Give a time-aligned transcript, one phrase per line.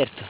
[0.00, 0.24] certo.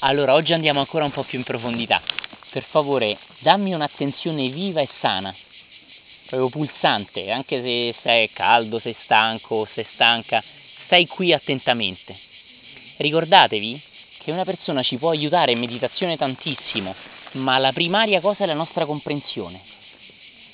[0.00, 2.00] Allora, oggi andiamo ancora un po' più in profondità.
[2.50, 5.34] Per favore, dammi un'attenzione viva e sana,
[6.26, 10.42] proprio pulsante, anche se sei caldo, sei stanco, sei stanca,
[10.84, 12.16] stai qui attentamente.
[12.98, 13.82] Ricordatevi
[14.18, 16.94] che una persona ci può aiutare in meditazione tantissimo,
[17.32, 19.62] ma la primaria cosa è la nostra comprensione,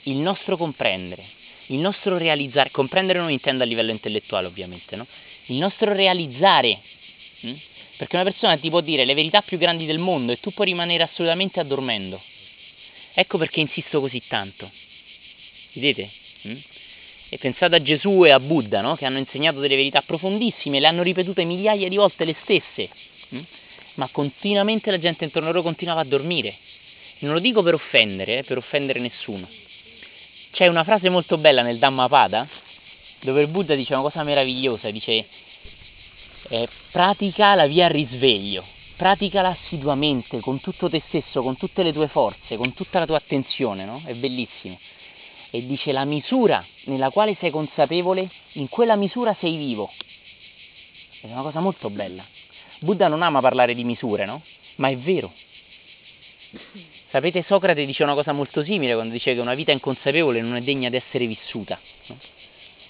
[0.04, 1.38] il nostro comprendere,
[1.70, 5.06] il nostro realizzare, comprendere non intendo a livello intellettuale ovviamente, no?
[5.46, 6.80] Il nostro realizzare,
[7.40, 7.52] hm?
[7.96, 10.66] perché una persona ti può dire le verità più grandi del mondo e tu puoi
[10.66, 12.22] rimanere assolutamente addormendo.
[13.12, 14.70] Ecco perché insisto così tanto.
[15.72, 16.10] Vedete?
[16.42, 16.56] Hm?
[17.28, 18.96] E pensate a Gesù e a Buddha, no?
[18.96, 22.88] che hanno insegnato delle verità profondissime, le hanno ripetute migliaia di volte le stesse,
[23.28, 23.40] hm?
[23.94, 26.56] ma continuamente la gente intorno a loro continuava a dormire.
[27.20, 29.48] Non lo dico per offendere, eh, per offendere nessuno.
[30.52, 32.48] C'è una frase molto bella nel Dhammapada
[33.22, 35.26] dove il Buddha dice una cosa meravigliosa, dice
[36.48, 38.64] eh, pratica la via risveglio,
[38.96, 43.18] praticala assiduamente con tutto te stesso, con tutte le tue forze, con tutta la tua
[43.18, 44.02] attenzione, no?
[44.04, 44.78] È bellissimo.
[45.50, 49.92] E dice la misura nella quale sei consapevole, in quella misura sei vivo.
[51.20, 52.24] È una cosa molto bella.
[52.80, 54.42] Buddha non ama parlare di misure, no?
[54.76, 55.32] Ma è vero.
[57.10, 60.60] Sapete, Socrate dice una cosa molto simile quando dice che una vita inconsapevole non è
[60.60, 61.78] degna di essere vissuta.
[62.06, 62.18] No?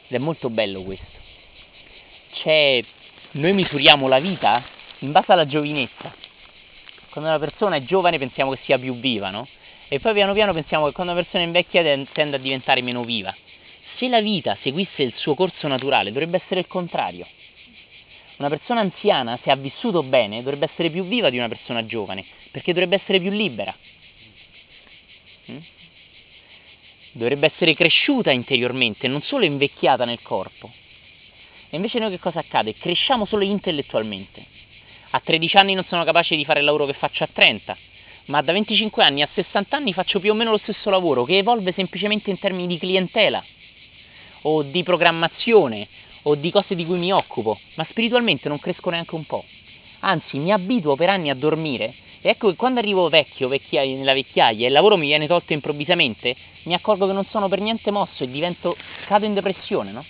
[0.09, 1.19] Ed è molto bello questo.
[2.33, 2.83] C'è...
[3.33, 4.65] Noi misuriamo la vita
[5.01, 6.13] in base alla giovinezza.
[7.11, 9.47] Quando una persona è giovane pensiamo che sia più viva, no?
[9.89, 13.35] E poi piano piano pensiamo che quando una persona invecchia tende a diventare meno viva.
[13.97, 17.27] Se la vita seguisse il suo corso naturale, dovrebbe essere il contrario.
[18.41, 22.25] Una persona anziana, se ha vissuto bene, dovrebbe essere più viva di una persona giovane,
[22.51, 23.77] perché dovrebbe essere più libera.
[25.51, 25.59] Mm?
[27.13, 30.73] Dovrebbe essere cresciuta interiormente, non solo invecchiata nel corpo.
[31.69, 32.75] E invece noi che cosa accade?
[32.77, 34.43] Cresciamo solo intellettualmente.
[35.11, 37.77] A 13 anni non sono capace di fare il lavoro che faccio a 30,
[38.27, 41.37] ma da 25 anni a 60 anni faccio più o meno lo stesso lavoro, che
[41.37, 43.45] evolve semplicemente in termini di clientela,
[44.43, 45.87] o di programmazione,
[46.23, 49.45] o di cose di cui mi occupo, ma spiritualmente non cresco neanche un po'.
[50.01, 54.13] Anzi, mi abituo per anni a dormire e ecco che quando arrivo vecchio, vecchiaia, nella
[54.13, 57.91] vecchiaia e il lavoro mi viene tolto improvvisamente, mi accorgo che non sono per niente
[57.91, 58.77] mosso e divento,
[59.07, 60.05] cado in depressione, no?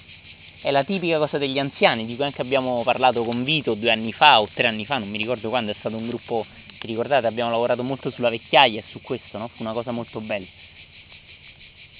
[0.60, 4.12] È la tipica cosa degli anziani, di cui anche abbiamo parlato con Vito due anni
[4.12, 6.44] fa o tre anni fa, non mi ricordo quando, è stato un gruppo,
[6.80, 9.48] vi ricordate, abbiamo lavorato molto sulla vecchiaia e su questo, no?
[9.48, 10.46] Fu una cosa molto bella.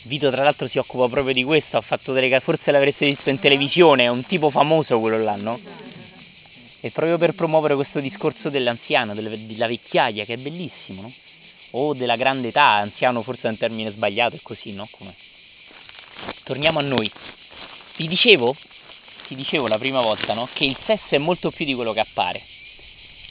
[0.05, 3.39] Vito tra l'altro si occupa proprio di questo, ha fatto delle forse l'avreste visto in
[3.39, 5.61] televisione, è un tipo famoso quello là, no?
[6.81, 11.13] E proprio per promuovere questo discorso dell'anziano, della vecchiaia, che è bellissimo, no?
[11.73, 14.89] O della grande età, anziano forse è un termine sbagliato, è così, no?
[14.91, 15.15] Come?
[16.45, 17.11] Torniamo a noi.
[17.97, 18.57] Vi dicevo,
[19.27, 20.49] ti dicevo la prima volta, no?
[20.51, 22.43] Che il sesso è molto più di quello che appare.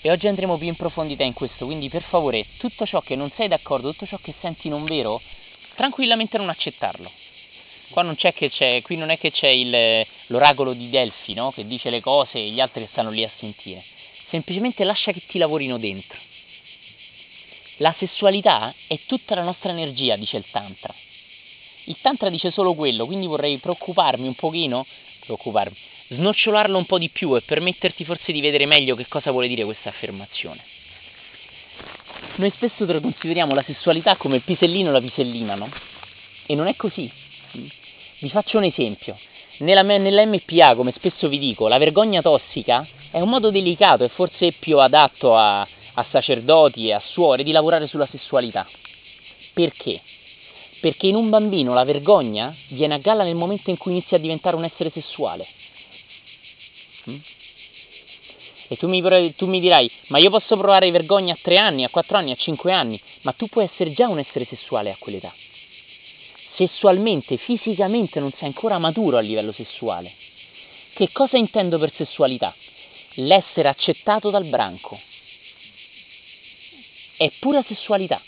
[0.01, 3.31] E oggi andremo più in profondità in questo, quindi per favore, tutto ciò che non
[3.35, 5.19] sei d'accordo, tutto ciò che senti non vero,
[5.79, 7.09] tranquillamente non accettarlo.
[7.91, 11.53] Qua non c'è che c'è, qui non è che c'è il, l'oracolo di Delfi, no?
[11.53, 13.85] Che dice le cose e gli altri stanno lì a sentire.
[14.29, 16.19] Semplicemente lascia che ti lavorino dentro.
[17.77, 20.93] La sessualità è tutta la nostra energia, dice il Tantra.
[21.85, 24.85] Il Tantra dice solo quello, quindi vorrei preoccuparmi un pochino,
[25.21, 25.77] preoccuparmi,
[26.09, 29.63] snocciolarlo un po' di più e permetterti forse di vedere meglio che cosa vuole dire
[29.63, 30.61] questa affermazione.
[32.35, 35.69] Noi spesso consideriamo la sessualità come il pisellino e la pisellina, no?
[36.45, 37.11] E non è così.
[37.51, 39.17] Vi faccio un esempio.
[39.59, 44.53] Nella, MPA, come spesso vi dico, la vergogna tossica è un modo delicato e forse
[44.53, 48.67] più adatto a, a sacerdoti e a suore di lavorare sulla sessualità.
[49.53, 50.01] Perché?
[50.79, 54.19] Perché in un bambino la vergogna viene a galla nel momento in cui inizia a
[54.21, 55.47] diventare un essere sessuale.
[57.09, 57.17] Mm?
[58.71, 59.01] E tu mi,
[59.35, 62.35] tu mi, dirai, ma io posso provare vergogna a 3 anni, a 4 anni, a
[62.35, 65.33] 5 anni, ma tu puoi essere già un essere sessuale a quell'età.
[66.53, 70.13] Sessualmente, fisicamente non sei ancora maturo a livello sessuale.
[70.93, 72.53] Che cosa intendo per sessualità?
[73.15, 75.01] L'essere accettato dal branco.
[77.17, 78.21] È pura sessualità.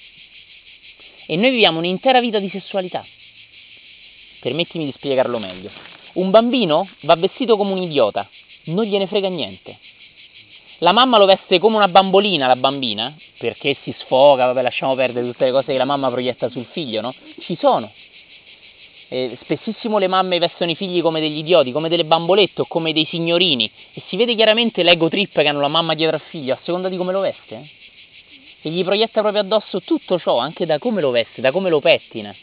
[1.27, 3.05] E noi viviamo un'intera vita di sessualità.
[4.39, 5.69] Permettimi di spiegarlo meglio.
[6.13, 8.27] Un bambino va vestito come un idiota,
[8.65, 9.77] non gliene frega niente
[10.81, 15.27] la mamma lo veste come una bambolina, la bambina, perché si sfoga, vabbè lasciamo perdere
[15.27, 17.13] tutte le cose che la mamma proietta sul figlio, no?
[17.39, 17.91] Ci sono.
[19.07, 22.93] E spessissimo le mamme vestono i figli come degli idioti, come delle bambolette o come
[22.93, 26.53] dei signorini e si vede chiaramente l'ego trip che hanno la mamma dietro al figlio,
[26.53, 27.55] a seconda di come lo veste.
[27.55, 27.69] Eh?
[28.63, 31.79] E gli proietta proprio addosso tutto ciò, anche da come lo veste, da come lo
[31.79, 32.33] pettina.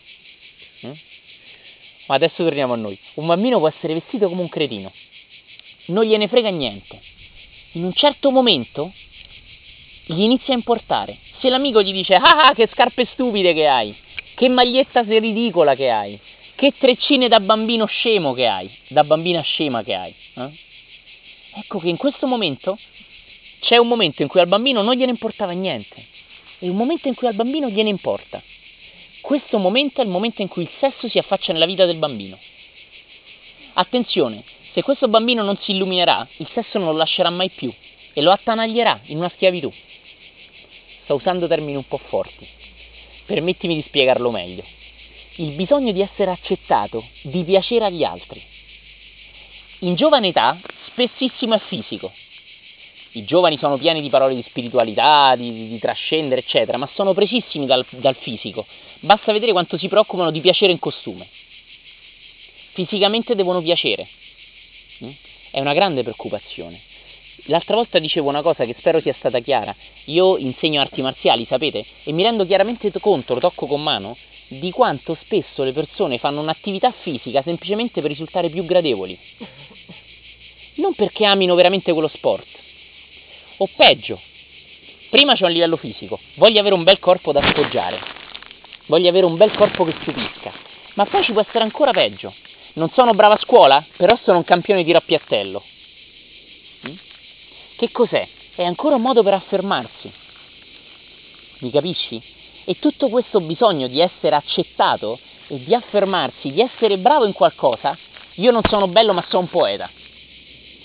[0.81, 1.01] Eh?
[2.07, 2.97] Ma adesso torniamo a noi.
[3.15, 4.93] Un bambino può essere vestito come un cretino,
[5.87, 7.17] non gliene frega niente.
[7.73, 8.93] In un certo momento
[10.07, 11.19] gli inizia a importare.
[11.39, 13.95] Se l'amico gli dice, ah, ah che scarpe stupide che hai,
[14.35, 16.19] che maglietta ridicola che hai,
[16.55, 20.15] che treccine da bambino scemo che hai, da bambina scema che hai.
[20.35, 20.51] Eh?
[21.55, 22.79] Ecco che in questo momento
[23.61, 26.07] c'è un momento in cui al bambino non gliene importava niente
[26.59, 28.43] e un momento in cui al bambino gliene importa.
[29.21, 32.39] Questo momento è il momento in cui il sesso si affaccia nella vita del bambino.
[33.75, 34.43] Attenzione,
[34.79, 37.75] se questo bambino non si illuminerà, il sesso non lo lascerà mai più
[38.13, 39.73] e lo attanaglierà in una schiavitù.
[41.03, 42.47] Sto usando termini un po' forti.
[43.27, 44.63] Permettimi di spiegarlo meglio
[45.39, 48.41] il bisogno di essere accettato, di piacere agli altri.
[49.81, 52.13] In giovane età spessissimo è fisico.
[53.13, 57.15] I giovani sono pieni di parole di spiritualità, di, di, di trascendere, eccetera, ma sono
[57.15, 58.67] presissimi dal, dal fisico.
[59.01, 61.27] Basta vedere quanto si preoccupano di piacere in costume.
[62.75, 64.09] Fisicamente devono piacere.
[65.51, 66.81] È una grande preoccupazione.
[67.45, 69.75] L'altra volta dicevo una cosa che spero sia stata chiara.
[70.07, 74.17] Io insegno arti marziali, sapete, e mi rendo chiaramente conto, lo tocco con mano,
[74.49, 79.19] di quanto spesso le persone fanno un'attività fisica semplicemente per risultare più gradevoli.
[80.75, 82.47] Non perché amino veramente quello sport.
[83.59, 84.21] O peggio,
[85.11, 88.01] prima c'è un livello fisico, voglio avere un bel corpo da appoggiare,
[88.87, 90.53] voglio avere un bel corpo che stupisca,
[90.95, 92.33] ma poi ci può essere ancora peggio.
[92.79, 95.65] Non sono brava a scuola, però sono un campione di rappiattello.
[96.89, 96.95] Mm?
[97.77, 98.29] Che cos'è?
[98.55, 100.13] È ancora un modo per affermarsi.
[101.59, 102.23] Mi capisci?
[102.65, 107.99] E tutto questo bisogno di essere accettato e di affermarsi, di essere bravo in qualcosa,
[108.35, 109.91] io non sono bello ma sono un poeta.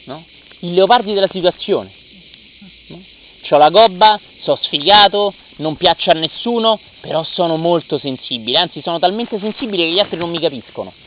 [0.06, 0.26] No?
[0.62, 1.94] Il leopardi della situazione.
[2.88, 3.04] No?
[3.52, 8.98] Ho la gobba, sono sfigato, non piaccio a nessuno, però sono molto sensibile, anzi sono
[8.98, 11.03] talmente sensibile che gli altri non mi capiscono.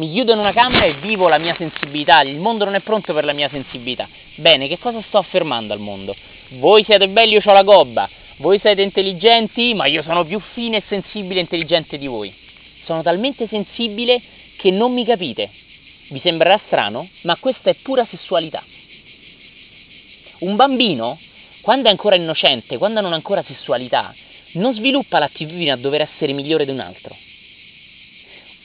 [0.00, 3.12] Mi chiudo in una camera e vivo la mia sensibilità, il mondo non è pronto
[3.12, 4.08] per la mia sensibilità.
[4.36, 6.16] Bene, che cosa sto affermando al mondo?
[6.52, 8.08] Voi siete belli, io ho la gobba,
[8.38, 12.34] voi siete intelligenti, ma io sono più fine e sensibile e intelligente di voi.
[12.84, 14.22] Sono talmente sensibile
[14.56, 15.50] che non mi capite.
[16.08, 18.64] Vi sembrerà strano, ma questa è pura sessualità.
[20.38, 21.18] Un bambino,
[21.60, 24.14] quando è ancora innocente, quando non ha ancora sessualità,
[24.52, 27.14] non sviluppa l'attitudine a dover essere migliore di un altro.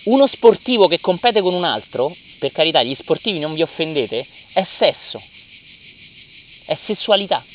[0.05, 4.65] Uno sportivo che compete con un altro, per carità, gli sportivi non vi offendete, è
[4.77, 5.21] sesso,
[6.65, 7.45] è sessualità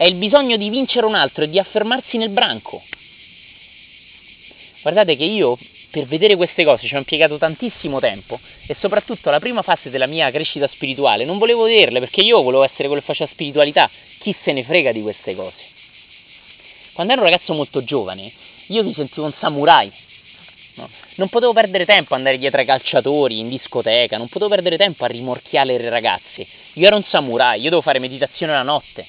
[0.00, 2.82] è il bisogno di vincere un altro e di affermarsi nel branco.
[4.80, 5.58] Guardate che io
[5.90, 10.06] per vedere queste cose ci ho impiegato tantissimo tempo e soprattutto la prima fase della
[10.06, 13.90] mia crescita spirituale non volevo vederle perché io volevo essere quello che faceva spiritualità,
[14.20, 15.68] chi se ne frega di queste cose.
[16.94, 18.32] Quando ero un ragazzo molto giovane,
[18.68, 19.92] io mi sentivo un samurai.
[20.80, 20.90] No?
[21.16, 25.04] Non potevo perdere tempo a andare dietro ai calciatori, in discoteca, non potevo perdere tempo
[25.04, 26.46] a rimorchiare le ragazze.
[26.74, 29.06] Io ero un samurai, io dovevo fare meditazione la notte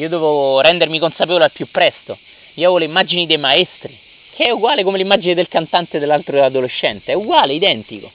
[0.00, 2.18] io dovevo rendermi consapevole al più presto.
[2.54, 3.98] Io avevo le immagini dei maestri,
[4.34, 8.10] che è uguale come l'immagine del cantante dell'altro adolescente, è uguale, identico.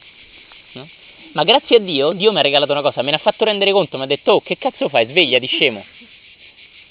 [0.73, 0.87] No?
[1.33, 3.71] Ma grazie a Dio, Dio mi ha regalato una cosa, me ne ha fatto rendere
[3.71, 5.85] conto, mi ha detto, oh, che cazzo fai, svegliati, scemo.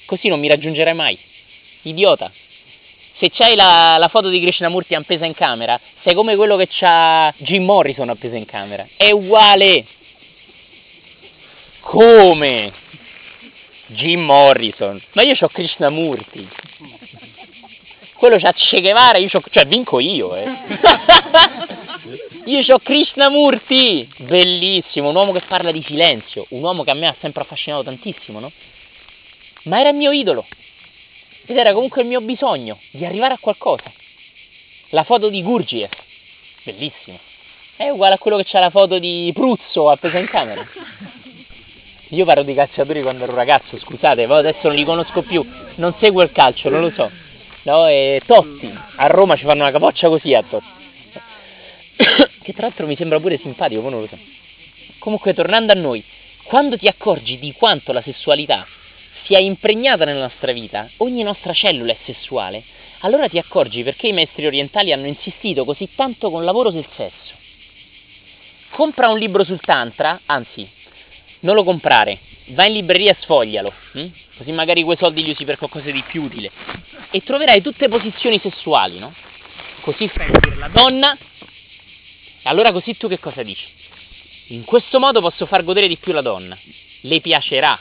[0.05, 1.19] Così non mi raggiungerai mai.
[1.82, 2.31] Idiota.
[3.16, 7.33] Se c'hai la, la foto di Krishnamurti appesa in camera, sei come quello che c'ha
[7.38, 8.87] Jim Morrison appesa in camera.
[8.97, 9.87] È uguale.
[11.80, 12.73] Come?
[13.87, 16.49] Jim Morrison, ma io ho Krishnamurti.
[18.14, 20.47] Quello c'ha Che Guevara, io c'ho, cioè vinco io, eh.
[22.47, 27.09] io ho Krishnamurti, bellissimo, un uomo che parla di silenzio, un uomo che a me
[27.09, 28.50] ha sempre affascinato tantissimo, no?
[29.64, 30.47] Ma era il mio idolo.
[31.47, 33.93] Ed era comunque il mio bisogno di arrivare a qualcosa.
[34.91, 35.91] La foto di Gurgiev,
[36.63, 37.19] bellissimo.
[37.77, 40.67] È uguale a quello che c'ha la foto di Pruzzo appesa in camera.
[42.09, 45.45] Io parlo di calciatori quando ero ragazzo, scusate, ma adesso non li conosco più,
[45.77, 47.11] non seguo il calcio, non lo so.
[47.65, 50.83] No, e Totti, a Roma ci fanno una capoccia così a Totti.
[52.43, 54.19] che tra l'altro mi sembra pure simpatico, ma non lo so.
[54.99, 56.05] Comunque, tornando a noi,
[56.45, 58.67] quando ti accorgi di quanto la sessualità
[59.25, 62.62] sia impregnata nella nostra vita, ogni nostra cellula è sessuale,
[63.00, 66.87] allora ti accorgi perché i maestri orientali hanno insistito così tanto con il lavoro del
[66.95, 67.35] sesso.
[68.71, 70.69] Compra un libro sul Tantra, anzi,
[71.40, 74.07] non lo comprare, vai in libreria e sfoglialo, hm?
[74.37, 76.50] così magari quei soldi li usi per qualcosa di più utile.
[77.11, 79.14] E troverai tutte posizioni sessuali, no?
[79.81, 83.64] Così fai vedere la donna, e allora così tu che cosa dici?
[84.49, 86.59] In questo modo posso far godere di più la donna,
[87.02, 87.81] le piacerà.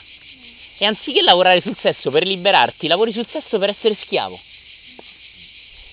[0.76, 4.40] E anziché lavorare sul sesso per liberarti, lavori sul sesso per essere schiavo.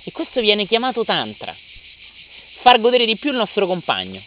[0.04, 1.56] E questo viene chiamato tantra.
[2.62, 4.24] far godere di più il nostro compagno,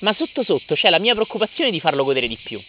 [0.00, 2.62] ma sotto sotto c'è la mia preoccupazione di farlo godere di più.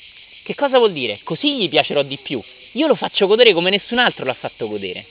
[0.43, 1.19] Che cosa vuol dire?
[1.23, 2.41] Così gli piacerò di più.
[2.73, 5.05] Io lo faccio godere come nessun altro l'ha fatto godere.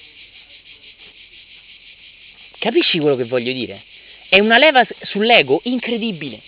[2.59, 3.83] Capisci quello che voglio dire?
[4.29, 6.41] È una leva sull'ego incredibile.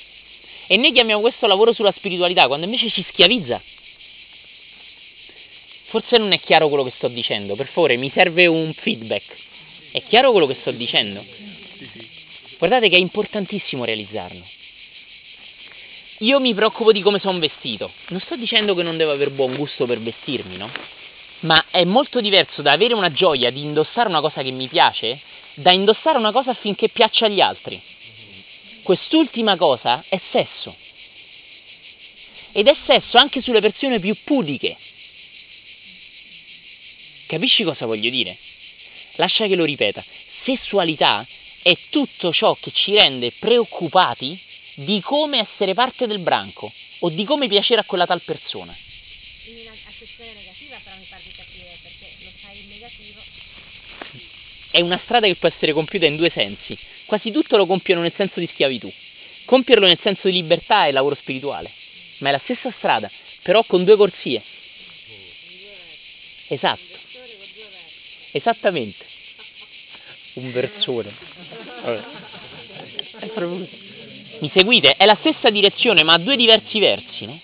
[0.67, 3.61] E noi chiamiamo questo lavoro sulla spiritualità, quando invece ci schiavizza.
[5.87, 9.37] Forse non è chiaro quello che sto dicendo, per favore mi serve un feedback.
[9.93, 11.25] È chiaro quello che sto dicendo?
[12.59, 14.45] Guardate che è importantissimo realizzarlo.
[16.21, 17.93] Io mi preoccupo di come sono vestito.
[18.09, 20.71] Non sto dicendo che non devo avere buon gusto per vestirmi, no?
[21.41, 25.21] Ma è molto diverso da avere una gioia di indossare una cosa che mi piace
[25.55, 27.81] da indossare una cosa affinché piaccia agli altri.
[28.83, 30.75] Quest'ultima cosa è sesso.
[32.53, 34.77] Ed è sesso anche sulle persone più pudiche.
[37.27, 38.39] Capisci cosa voglio dire?
[39.17, 40.05] Lascia che lo ripeta.
[40.45, 41.27] Sessualità
[41.61, 44.41] è tutto ciò che ci rende preoccupati
[44.75, 48.77] di come essere parte del branco o di come piacere a quella tal persona.
[49.47, 53.21] In accezione negativa però mi pare di capire perché lo fai in negativo.
[54.71, 56.79] È una strada che può essere compiuta in due sensi.
[57.07, 58.93] Quasi tutto lo compiono nel senso di schiavitù.
[59.47, 61.73] Compierlo nel senso di libertà è lavoro spirituale.
[62.19, 63.11] Ma è la stessa strada,
[63.43, 64.43] però con due corsie.
[66.49, 66.96] Esatto.
[68.37, 69.03] Esattamente.
[70.35, 71.15] Un versone.
[73.33, 73.67] Proprio.
[74.41, 74.97] Mi seguite?
[74.97, 77.41] È la stessa direzione, ma ha due diversi versi, no?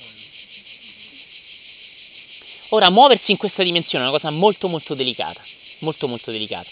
[2.69, 5.43] Ora, muoversi in questa dimensione è una cosa molto molto delicata,
[5.79, 6.69] molto molto delicata.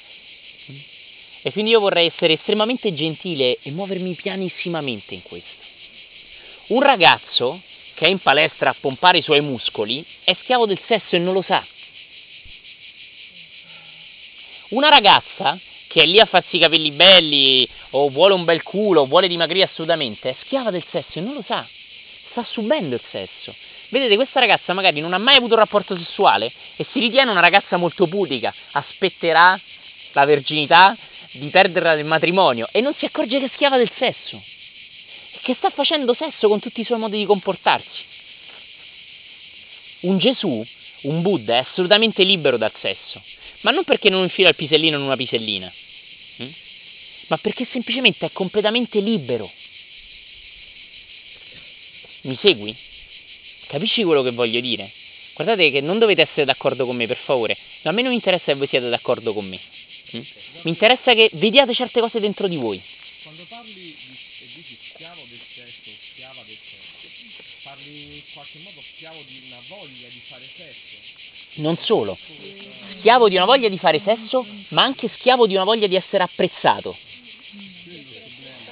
[1.43, 5.65] E quindi io vorrei essere estremamente gentile e muovermi pianissimamente in questo.
[6.69, 7.63] Un ragazzo
[7.95, 11.33] che è in palestra a pompare i suoi muscoli è schiavo del sesso e non
[11.33, 11.67] lo sa.
[14.71, 15.59] Una ragazza
[15.89, 19.27] che è lì a farsi i capelli belli o vuole un bel culo o vuole
[19.27, 21.67] dimagrire assolutamente è schiava del sesso e non lo sa.
[22.31, 23.53] Sta subendo il sesso.
[23.89, 27.41] Vedete, questa ragazza magari non ha mai avuto un rapporto sessuale e si ritiene una
[27.41, 29.61] ragazza molto pudica, aspetterà
[30.13, 30.97] la verginità
[31.33, 34.41] di perderla nel matrimonio e non si accorge che è schiava del sesso
[35.33, 38.05] e che sta facendo sesso con tutti i suoi modi di comportarsi.
[40.03, 40.65] Un Gesù,
[41.03, 43.21] un Buddha, è assolutamente libero dal sesso,
[43.61, 45.73] ma non perché non infila il pisellino in una pisellina,
[46.37, 46.49] hm?
[47.29, 49.51] ma perché semplicemente è completamente libero.
[52.23, 52.77] Mi segui?
[53.67, 54.93] Capisci quello che voglio dire?
[55.33, 57.57] Guardate che non dovete essere d'accordo con me, per favore.
[57.83, 59.59] A me non interessa che voi siate d'accordo con me.
[60.15, 60.21] Mm?
[60.63, 62.83] Mi interessa che vediate certe cose dentro di voi.
[63.23, 63.97] Quando parli
[64.41, 67.09] e dici schiavo del sesso, schiava del sesso,
[67.63, 70.97] parli in qualche modo schiavo di una voglia di fare sesso?
[71.55, 72.19] Non solo.
[72.99, 76.23] Schiavo di una voglia di fare sesso, ma anche schiavo di una voglia di essere
[76.23, 76.97] apprezzato.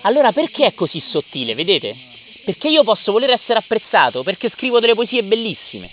[0.03, 1.97] Allora perché è così sottile, vedete?
[2.45, 5.91] Perché io posso voler essere apprezzato perché scrivo delle poesie bellissime.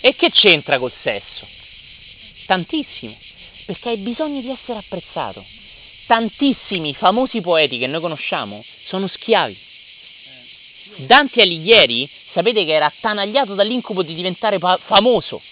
[0.00, 1.48] E che c'entra col sesso?
[2.46, 3.16] Tantissimo,
[3.64, 5.44] perché hai bisogno di essere apprezzato.
[6.06, 9.58] Tantissimi famosi poeti che noi conosciamo sono schiavi.
[10.96, 15.42] Dante Alighieri, sapete che era attanagliato dall'incubo di diventare pa- famoso,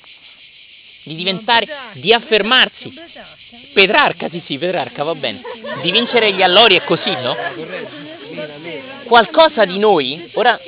[1.02, 2.92] di diventare, di affermarsi.
[3.72, 5.42] Petrarca, sì sì, Petrarca, va bene.
[5.82, 7.36] Di vincere gli allori e così, no?
[9.04, 10.60] Qualcosa di noi, ora,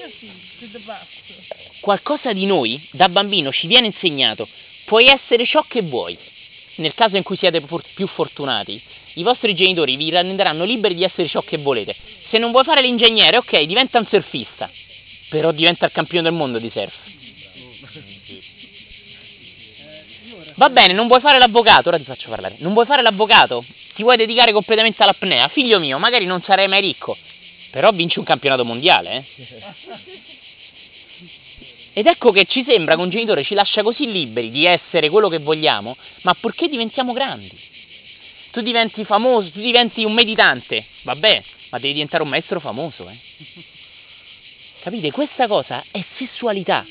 [1.80, 4.49] qualcosa di noi da bambino ci viene insegnato,
[4.85, 6.16] puoi essere ciò che vuoi.
[6.76, 7.62] Nel caso in cui siete
[7.94, 8.83] più fortunati,
[9.14, 11.94] i vostri genitori vi renderanno liberi di essere ciò che volete.
[12.28, 14.71] Se non vuoi fare l'ingegnere, ok, diventa un surfista,
[15.28, 16.94] però diventa il campione del mondo di surf.
[20.56, 22.56] Va bene, non vuoi fare l'avvocato, ora ti faccio parlare.
[22.59, 23.64] Non vuoi fare l'avvocato?
[23.94, 25.49] Ti vuoi dedicare completamente all'apnea?
[25.49, 27.16] Figlio mio, magari non sarai mai ricco,
[27.71, 29.52] però vinci un campionato mondiale, eh?
[31.97, 35.28] Ed ecco che ci sembra che un genitore ci lascia così liberi di essere quello
[35.28, 37.56] che vogliamo, ma purché diventiamo grandi.
[38.54, 43.18] Tu diventi famoso, tu diventi un meditante, vabbè, ma devi diventare un maestro famoso, eh?
[44.78, 45.11] Capite?
[45.11, 46.87] Questa cosa è sessualità.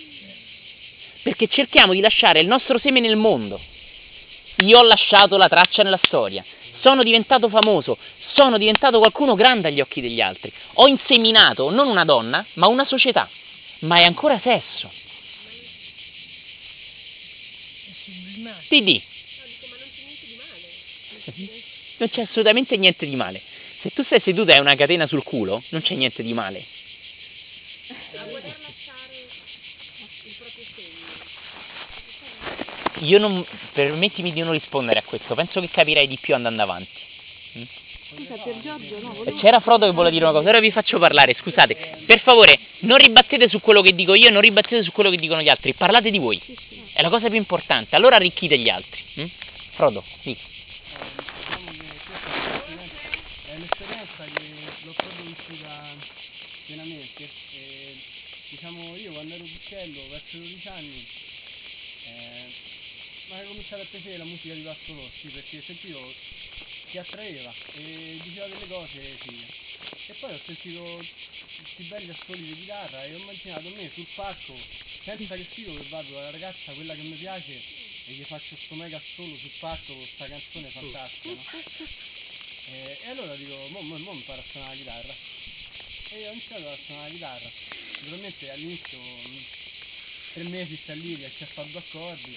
[1.22, 3.62] Perché cerchiamo di lasciare il nostro seme nel mondo.
[4.58, 6.44] Io ho lasciato la traccia nella storia.
[6.82, 7.98] Sono diventato famoso,
[8.34, 10.52] sono diventato qualcuno grande agli occhi degli altri.
[10.74, 13.30] Ho inseminato non una donna, ma una società.
[13.80, 14.92] Ma è ancora sesso.
[18.68, 19.12] Didi.
[21.98, 23.42] Non c'è assolutamente niente di male.
[23.82, 26.66] Se tu stai seduta e hai una catena sul culo, non c'è niente di male.
[33.00, 33.46] Io non.
[33.74, 37.02] permettimi di non rispondere a questo, penso che capirai di più andando avanti.
[38.16, 39.38] Scusa, Pier Giorgio, no, volevo...
[39.40, 42.04] C'era Frodo che vuole dire una cosa, ora vi faccio parlare, scusate.
[42.06, 45.42] Per favore, non ribattete su quello che dico io, non ribattete su quello che dicono
[45.42, 46.40] gli altri, parlate di voi.
[46.94, 49.02] È la cosa più importante, allora arricchite gli altri.
[49.16, 49.26] hm?
[49.72, 50.38] Frodo, di.
[51.44, 52.30] diciamo che questa
[53.52, 55.96] è un'esperienza che l'ho proprio vissuta
[56.66, 57.30] pienamente.
[57.54, 57.98] E,
[58.50, 61.08] diciamo io quando ero piccolo, verso 12 anni,
[62.06, 62.46] eh,
[63.30, 66.14] mi è cominciato a piacere la musica di Vasco Rossi perché sentivo
[66.92, 69.48] che attraeva e diceva delle cose fighe.
[70.08, 71.06] E poi ho sentito
[71.58, 74.56] questi belli assoli di chitarra e ho immaginato me sul palco,
[75.04, 77.62] senza che sfido che vado dalla ragazza, quella che mi piace,
[78.06, 81.34] e gli faccio sto mega solo sul palco con sta canzone fantastica.
[81.34, 82.13] no?
[82.70, 85.16] E, e allora dico, mo, mo, mo imparo a suonare la chitarra.
[86.10, 87.52] E ho iniziato a suonare la chitarra.
[88.00, 88.98] Naturalmente all'inizio
[90.34, 92.36] tre mesi sta lì, riesci a fare due accordi.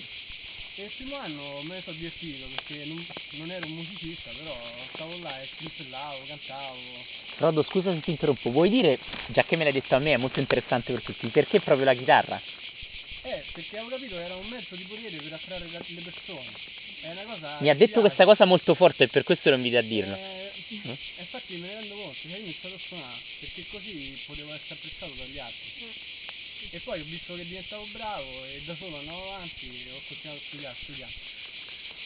[0.79, 4.55] E il primo anno me ne sono divertito perché non, non ero un musicista, però
[4.93, 7.05] stavo là e strimpellavo, cantavo.
[7.37, 10.17] Frodo, scusa se ti interrompo, vuoi dire, già che me l'hai detto a me, è
[10.19, 12.41] molto interessante per tutti, perché proprio la chitarra?
[13.27, 16.47] Eh, perché avevo capito che era un mezzo di potere per attrarre le persone.
[17.01, 17.61] È una cosa.
[17.61, 20.15] Mi ha detto questa cosa molto forte e per questo non invito a dirlo.
[20.15, 20.53] Eh,
[21.19, 24.75] infatti me ne rendo conto, cioè io ho iniziato a suonare perché così potevo essere
[24.75, 25.67] apprezzato dagli altri.
[26.71, 30.39] E poi ho visto che diventavo bravo e da solo andavo avanti e ho continuato
[30.39, 31.13] a studiare, a studiare.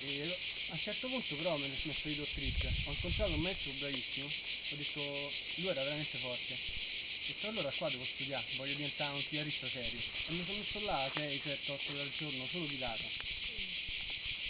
[0.00, 0.22] E
[0.70, 2.64] a un certo punto però me ne sono salito trip.
[2.86, 6.88] Ho incontrato un maestro bravissimo, ho detto, lui era veramente forte.
[7.30, 10.00] Detto allora qua devo studiare, voglio diventare un chitarrista serio.
[10.26, 13.04] E mi sono messo là 6, 7, 8 ore al giorno, solo chitarra.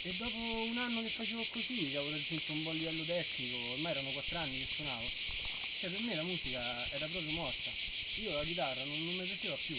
[0.02, 3.92] E dopo un anno che facevo così, che avevo raggiunto un buon livello tecnico, ormai
[3.92, 5.10] erano 4 anni che suonavo,
[5.80, 7.70] cioè per me la musica era proprio morta.
[8.14, 9.78] Io la chitarra non, non mi piaceva più.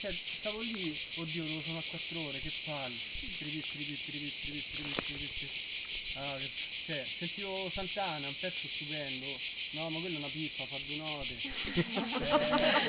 [0.00, 2.98] Cioè stavo lì, oddio devo suonare 4 ore, che palle.
[3.38, 5.71] Tripit, tripit, tripit, tripit, tripit, tripit, tripit.
[6.14, 6.50] Ah, che-
[6.86, 9.38] cioè, sentivo Santana, un pezzo stupendo.
[9.70, 11.34] No, ma quella è una pippa, fa due note.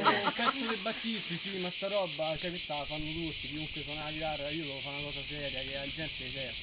[0.04, 3.84] Eh, un pezzo dei Battisti, sì, ma sta roba, cioè questa la fanno tutti, chiunque
[3.84, 6.54] suona la chitarra, io devo fare una cosa seria, che la gente cioè,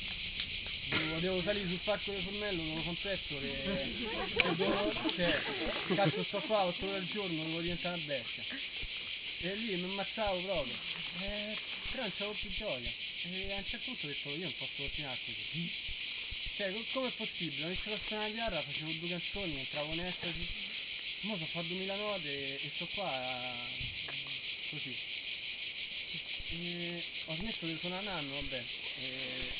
[0.91, 3.63] devo, devo salire sul palco del formello, devo fare un pezzo che,
[4.35, 5.43] che devo, cioè,
[5.95, 8.45] cazzo sto qua 8 ore al giorno, devo diventare una bestia.
[9.43, 10.75] E lì mi ammazzavo proprio,
[11.23, 11.57] eh,
[11.91, 12.93] però non c'avevo più gioia.
[13.23, 15.71] E a un certo punto ho detto io non posso continuare così.
[16.61, 17.65] Cioè, com'è possibile?
[17.65, 20.47] Ho iniziato a suonare chitarra, facevo due canzoni, entravo in estasi,
[21.23, 23.67] Mo so fa 2000 note e sto qua
[24.69, 24.95] così.
[26.51, 28.65] E ho smesso di suonare un anno, vabbè.
[29.01, 29.51] E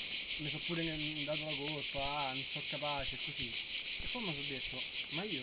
[0.41, 3.51] mi sono pure dato la colpa, ah, non sono capace, così.
[4.03, 5.43] E poi mi sono detto, ma io,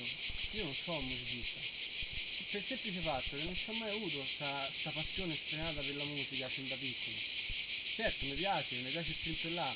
[0.51, 1.59] io non sono un musicista.
[2.51, 6.03] Per il semplice fatto che non ci ho mai avuto questa passione sfrenata per la
[6.03, 7.36] musica fin da piccolo.
[7.97, 9.75] Certo, mi piace, mi piace strimpellare,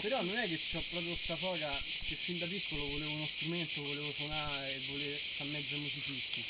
[0.00, 3.82] però non è che ho proprio sta foga che fin da piccolo volevo uno strumento,
[3.82, 6.42] volevo suonare e volevo fare mezzo musicisti.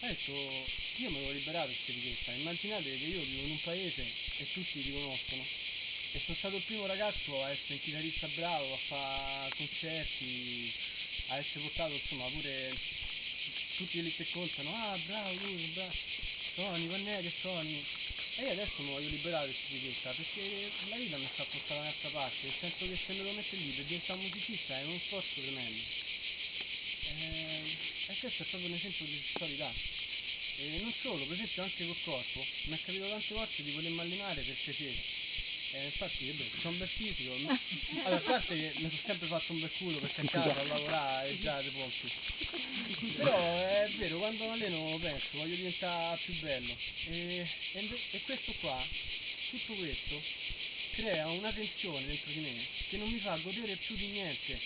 [0.00, 4.12] Detto, io mi devo liberare da questa etichetta, immaginate che io vivo in un paese
[4.38, 5.46] e tutti mi riconoscono
[6.12, 10.72] e sono stato il primo ragazzo a essere un chitarrista bravo, a fare concerti,
[11.26, 12.72] a essere portato insomma pure
[13.76, 15.92] tutti quelli che contano, ah bravo lui, bravo,
[16.54, 17.84] suoni, quando è che suoni?
[18.34, 21.88] E io adesso mi voglio liberare da questa perché la vita mi sta portando da
[21.88, 24.98] un'altra parte, nel senso che se me lo metto lì per diventare musicista è uno
[25.06, 25.84] sforzo tremendo.
[27.04, 27.62] Eh,
[28.06, 29.74] e questo è proprio un esempio di sessualità.
[30.56, 34.00] E non solo, per esempio anche col corpo, mi è capitato tante volte di volermi
[34.00, 35.21] allenare per piacere.
[35.74, 37.32] E infatti, vabbè, c'ho un bel fisico.
[37.32, 40.64] Allora, a parte che mi sono sempre fatto un bel culo perché a casa a
[40.64, 42.12] lavorare e già dei pompi.
[43.16, 46.76] Però è vero, quando mi alleno penso, voglio diventare più bello.
[47.06, 48.86] E, e e questo qua,
[49.50, 50.22] tutto questo,
[50.92, 54.60] crea una tensione dentro di me che non mi fa godere più di niente.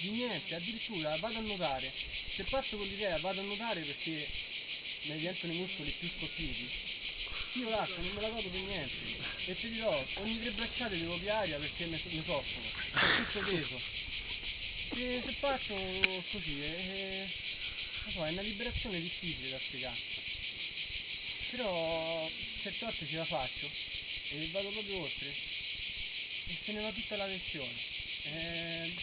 [0.00, 1.90] Di niente, addirittura vado a nuotare.
[2.36, 4.28] Se parto con l'idea vado a nuotare perché
[5.04, 6.68] mi diventano i muscoli più scolpiti,
[7.58, 8.94] io l'acqua non me la godo per niente.
[9.46, 12.66] E ti dirò, ogni tre bracciate devo più aria perché mi, soffrono.
[12.94, 13.80] Ho tutto teso.
[14.92, 15.74] Se, se parto
[16.32, 17.28] così, è,
[18.04, 19.98] non so, è una liberazione difficile da spiegare.
[21.50, 22.30] Però
[22.62, 23.70] certe volte ce la faccio
[24.30, 25.34] e vado proprio oltre.
[26.46, 27.72] E se ne va tutta la tensione.
[28.24, 28.94] E,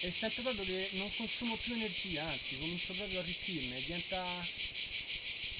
[0.00, 4.46] e sento proprio che non consumo più energia, anzi comincio proprio a arricchirmi, diventa...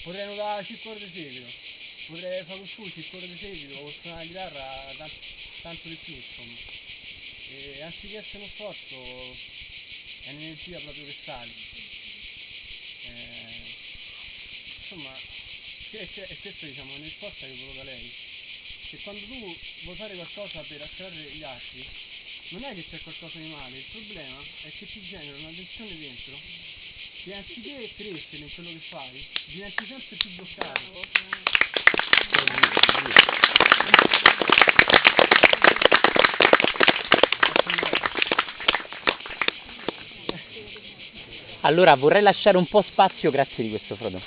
[0.03, 1.51] Potrei nuotare 5 ore di seguito,
[2.09, 5.11] potrei fare un 5 ore di seguito, o suonare la chitarra tan-
[5.61, 6.57] tanto di più insomma.
[7.51, 9.37] E anziché essere uno sforzo
[10.25, 11.53] è un'energia proprio che sale.
[13.05, 13.75] Eh,
[14.81, 15.17] insomma,
[15.91, 18.11] e, e- questa diciamo è una risposta che volevo da lei.
[18.89, 21.85] Che quando tu vuoi fare qualcosa per attrarre gli altri,
[22.49, 25.99] non è che c'è qualcosa di male, il problema è che ti genera una tensione
[25.99, 26.41] dentro
[27.23, 31.48] che anziché crescere in quello che fai, diventi sempre più bloccato.
[41.63, 44.23] Allora vorrei lasciare un po' spazio, grazie di questo Frodo,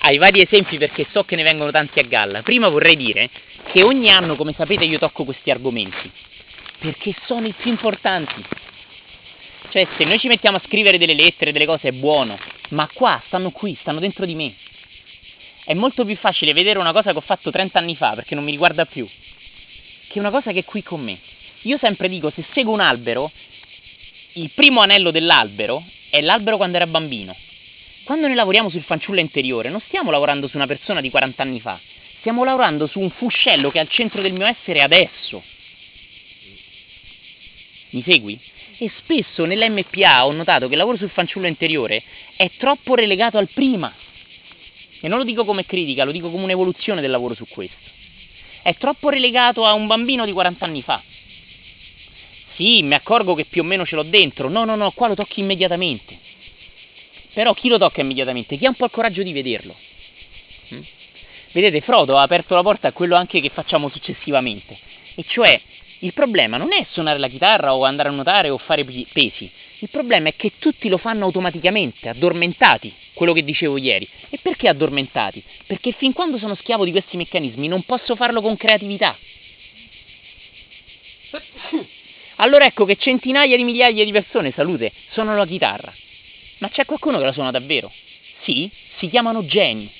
[0.00, 2.42] ai vari esempi perché so che ne vengono tanti a galla.
[2.42, 3.30] Prima vorrei dire
[3.72, 6.10] che ogni anno, come sapete, io tocco questi argomenti
[6.78, 8.44] perché sono i più importanti.
[9.70, 13.20] Cioè, se noi ci mettiamo a scrivere delle lettere, delle cose, è buono, ma qua
[13.26, 14.54] stanno qui, stanno dentro di me.
[15.64, 18.44] È molto più facile vedere una cosa che ho fatto 30 anni fa perché non
[18.44, 19.08] mi riguarda più,
[20.08, 21.18] che una cosa che è qui con me.
[21.62, 23.32] Io sempre dico, se seguo un albero,
[24.34, 27.34] il primo anello dell'albero è l'albero quando era bambino.
[28.04, 31.60] Quando noi lavoriamo sul fanciullo interiore, non stiamo lavorando su una persona di 40 anni
[31.60, 31.80] fa,
[32.18, 35.42] stiamo lavorando su un fuscello che è al centro del mio essere adesso.
[37.90, 38.38] Mi segui?
[38.76, 42.02] E spesso nell'MPA ho notato che il lavoro sul fanciullo interiore
[42.36, 43.94] è troppo relegato al prima.
[45.04, 47.76] E non lo dico come critica, lo dico come un'evoluzione del lavoro su questo.
[48.62, 51.02] È troppo relegato a un bambino di 40 anni fa.
[52.54, 54.48] Sì, mi accorgo che più o meno ce l'ho dentro.
[54.48, 56.18] No, no, no, qua lo tocchi immediatamente.
[57.34, 58.56] Però chi lo tocca immediatamente?
[58.56, 59.76] Chi ha un po' il coraggio di vederlo?
[60.72, 60.80] Mm?
[61.52, 64.78] Vedete, Frodo ha aperto la porta a quello anche che facciamo successivamente.
[65.16, 65.60] E cioè,
[66.04, 69.50] il problema non è suonare la chitarra o andare a nuotare o fare pesi.
[69.78, 74.06] Il problema è che tutti lo fanno automaticamente, addormentati, quello che dicevo ieri.
[74.28, 75.42] E perché addormentati?
[75.66, 79.16] Perché fin quando sono schiavo di questi meccanismi non posso farlo con creatività.
[82.38, 85.94] Allora ecco che centinaia di migliaia di persone, salute, suonano la chitarra.
[86.58, 87.90] Ma c'è qualcuno che la suona davvero?
[88.42, 89.90] Sì, si chiamano geni.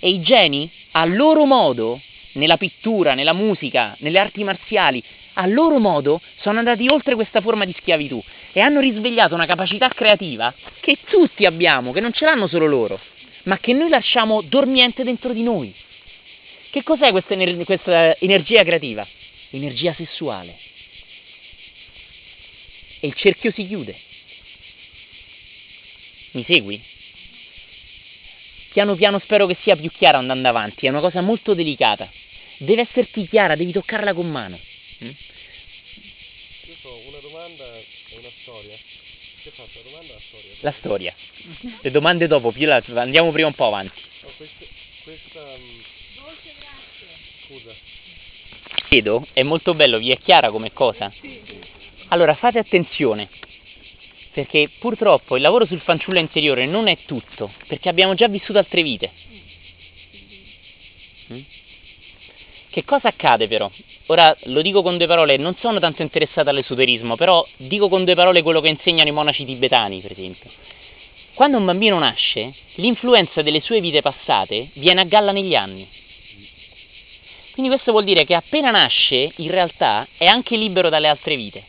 [0.00, 2.00] E i geni, a loro modo,
[2.38, 5.02] nella pittura, nella musica, nelle arti marziali,
[5.34, 8.22] a loro modo sono andati oltre questa forma di schiavitù
[8.52, 12.98] e hanno risvegliato una capacità creativa che tutti abbiamo, che non ce l'hanno solo loro,
[13.44, 15.74] ma che noi lasciamo dormiente dentro di noi.
[16.70, 19.06] Che cos'è questa, ener- questa energia creativa?
[19.50, 20.56] Energia sessuale.
[23.00, 23.96] E il cerchio si chiude.
[26.32, 26.82] Mi segui?
[28.70, 32.10] Piano piano spero che sia più chiara andando avanti, è una cosa molto delicata.
[32.58, 34.58] Deve esserti chiara, devi toccarla con mano.
[35.04, 35.10] Mm?
[36.66, 37.86] Io una domanda e
[38.18, 38.76] una storia.
[39.42, 39.78] Che faccio?
[39.78, 40.50] La domanda e la storia?
[40.60, 41.14] La storia.
[41.82, 44.00] Le domande dopo, più la- andiamo prima un po' avanti.
[44.22, 44.64] Oh, questa,
[45.04, 45.80] questa mm,
[46.16, 47.06] Dolce grazie.
[47.46, 47.74] scusa.
[48.88, 51.12] Vedo, è molto bello, vi è chiara come cosa?
[52.08, 53.28] Allora fate attenzione,
[54.32, 58.82] perché purtroppo il lavoro sul fanciullo interiore non è tutto, perché abbiamo già vissuto altre
[58.82, 59.12] vite.
[61.32, 61.40] Mm?
[62.70, 63.70] Che cosa accade però?
[64.06, 68.14] Ora lo dico con due parole, non sono tanto interessato all'esoterismo, però dico con due
[68.14, 70.50] parole quello che insegnano i monaci tibetani, per esempio.
[71.34, 75.88] Quando un bambino nasce, l'influenza delle sue vite passate viene a galla negli anni.
[77.52, 81.64] Quindi questo vuol dire che appena nasce, in realtà, è anche libero dalle altre vite.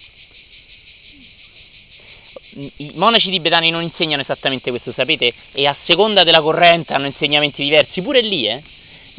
[2.52, 5.34] I monaci tibetani non insegnano esattamente questo, sapete?
[5.52, 8.62] E a seconda della corrente hanno insegnamenti diversi, pure lì, eh?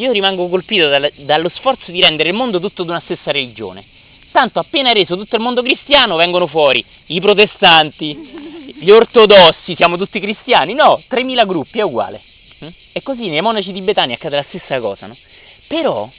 [0.00, 3.84] Io rimango colpito dal- dallo sforzo di rendere il mondo tutto di una stessa religione.
[4.32, 10.18] Tanto appena reso tutto il mondo cristiano vengono fuori i protestanti, gli ortodossi, siamo tutti
[10.18, 10.72] cristiani?
[10.72, 12.22] No, 3000 gruppi, è uguale.
[12.64, 12.68] Mm?
[12.92, 15.16] E così nei monaci tibetani accade la stessa cosa, no?
[15.66, 16.10] Però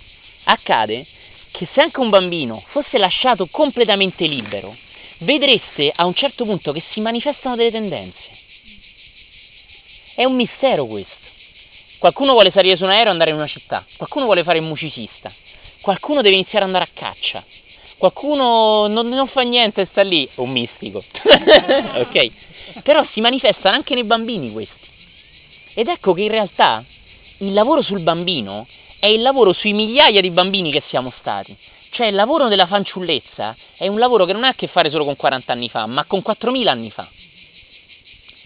[0.44, 1.08] accade
[1.50, 4.76] che se anche un bambino fosse lasciato completamente libero,
[5.20, 8.40] vedreste a un certo punto che si manifestano delle tendenze.
[10.14, 11.21] È un mistero questo.
[12.02, 14.64] Qualcuno vuole salire su un aereo e andare in una città, qualcuno vuole fare il
[14.64, 15.32] musicista,
[15.82, 17.44] qualcuno deve iniziare ad andare a caccia,
[18.00, 21.04] qualcuno non, non fa niente e sta lì, un mistico.
[21.14, 22.32] ok?
[22.82, 24.88] Però si manifestano anche nei bambini questi.
[25.76, 26.84] Ed ecco che in realtà
[27.38, 28.66] il lavoro sul bambino
[28.98, 31.56] è il lavoro sui migliaia di bambini che siamo stati.
[31.92, 35.06] Cioè il lavoro della fanciullezza è un lavoro che non ha a che fare solo
[35.06, 37.08] con 40 anni fa, ma con 4.000 anni fa.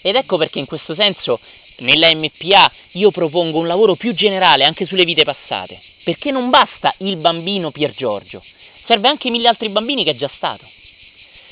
[0.02, 1.40] Ed ecco perché in questo senso
[1.78, 6.94] nella MPA io propongo un lavoro più generale anche sulle vite passate, perché non basta
[7.00, 8.44] il bambino Pier Giorgio,
[8.86, 10.70] serve anche mille altri bambini che è già stato.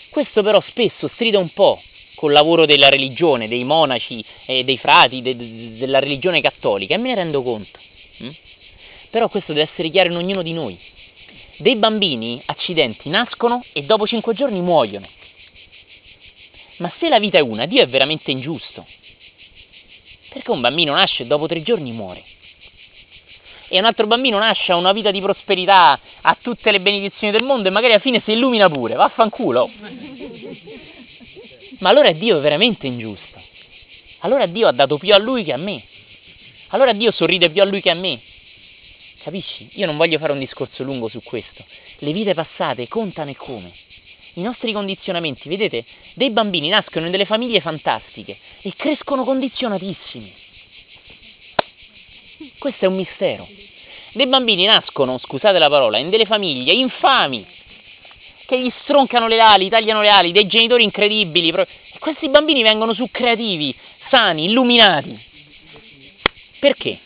[0.09, 1.81] Questo però spesso stride un po'
[2.15, 6.97] col lavoro della religione, dei monaci e dei frati, de- de- della religione cattolica, e
[6.97, 7.79] me ne rendo conto.
[8.23, 8.29] mm?
[9.09, 10.79] Però questo deve essere chiaro in ognuno di noi.
[11.57, 15.07] Dei bambini accidenti nascono e dopo cinque giorni muoiono.
[16.77, 18.85] Ma se la vita è una, Dio è veramente ingiusto.
[20.33, 22.23] Perché un bambino nasce e dopo tre giorni muore.
[23.67, 27.43] e un altro bambino nasce a una vita di prosperità, ha tutte le benedizioni del
[27.43, 29.69] mondo e magari alla fine si illumina pure, vaffanculo.
[31.79, 33.41] Ma allora Dio è veramente ingiusto.
[34.19, 35.83] Allora Dio ha dato più a lui che a me.
[36.69, 38.19] Allora Dio sorride più a lui che a me.
[39.23, 39.69] Capisci?
[39.73, 41.63] Io non voglio fare un discorso lungo su questo.
[41.97, 43.71] Le vite passate contano e come.
[44.35, 50.33] I nostri condizionamenti, vedete, dei bambini nascono in delle famiglie fantastiche e crescono condizionatissimi.
[52.57, 53.47] Questo è un mistero.
[54.13, 57.45] Dei bambini nascono, scusate la parola, in delle famiglie infami,
[58.45, 61.49] che gli stroncano le ali, tagliano le ali, dei genitori incredibili.
[61.49, 63.75] E questi bambini vengono su creativi,
[64.09, 65.19] sani, illuminati.
[66.59, 66.99] Perché?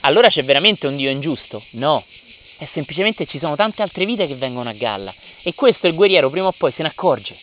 [0.00, 1.64] Allora c'è veramente un Dio ingiusto?
[1.70, 2.04] No,
[2.58, 6.28] è semplicemente ci sono tante altre vite che vengono a galla e questo il guerriero
[6.28, 7.38] prima o poi se ne accorge.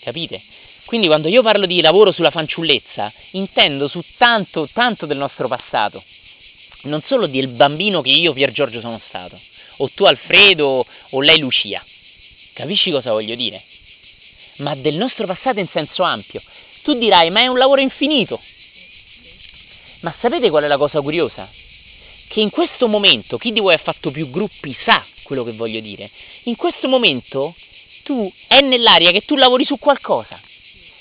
[0.00, 0.42] Capite?
[0.84, 6.04] Quindi quando io parlo di lavoro sulla fanciullezza, intendo su tanto, tanto del nostro passato,
[6.82, 9.40] non solo del bambino che io Pier Giorgio sono stato,
[9.78, 11.82] o tu Alfredo, o lei Lucia.
[12.52, 13.64] Capisci cosa voglio dire?
[14.56, 16.42] Ma del nostro passato in senso ampio.
[16.82, 18.38] Tu dirai, ma è un lavoro infinito.
[20.00, 21.48] Ma sapete qual è la cosa curiosa?
[22.32, 25.80] Che in questo momento, chi di voi ha fatto più gruppi sa quello che voglio
[25.80, 26.10] dire.
[26.44, 27.54] In questo momento
[28.04, 30.40] tu è nell'aria che tu lavori su qualcosa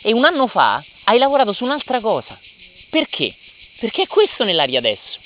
[0.02, 2.38] e un anno fa hai lavorato su un'altra cosa.
[2.89, 3.34] Perché?
[3.80, 5.20] Perché è questo nell'aria adesso.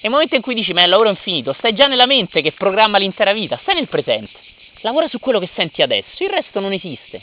[0.00, 2.52] E il momento in cui dici, ma è lavoro infinito, stai già nella mente che
[2.52, 4.38] programma l'intera vita, stai nel presente.
[4.82, 7.22] Lavora su quello che senti adesso, il resto non esiste.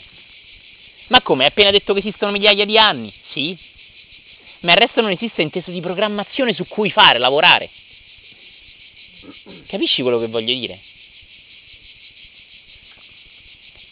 [1.06, 1.44] Ma come?
[1.44, 3.14] Hai appena detto che esistono migliaia di anni?
[3.30, 3.56] Sì.
[4.60, 7.70] Ma il resto non esiste inteso di programmazione su cui fare, lavorare.
[9.66, 10.80] Capisci quello che voglio dire?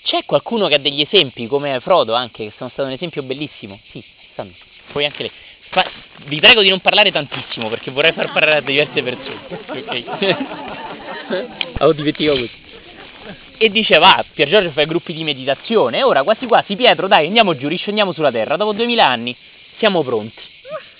[0.02, 3.78] C'è qualcuno che ha degli esempi, come Frodo anche, che sono stato un esempio bellissimo?
[3.90, 4.02] Sì,
[4.34, 4.54] Sammy,
[4.90, 5.30] puoi anche lei.
[5.70, 5.90] Fa...
[6.24, 9.40] vi prego di non parlare tantissimo perché vorrei far parlare a diverse persone.
[9.66, 10.04] Ok.
[11.76, 12.56] Avevo dimenticato questo.
[13.58, 17.26] E diceva, ah, Pier Giorgio fa i gruppi di meditazione, ora quasi quasi Pietro, dai,
[17.26, 19.36] andiamo giù, riscendiamo sulla terra, dopo duemila anni
[19.78, 20.42] siamo pronti,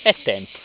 [0.09, 0.59] è tempo.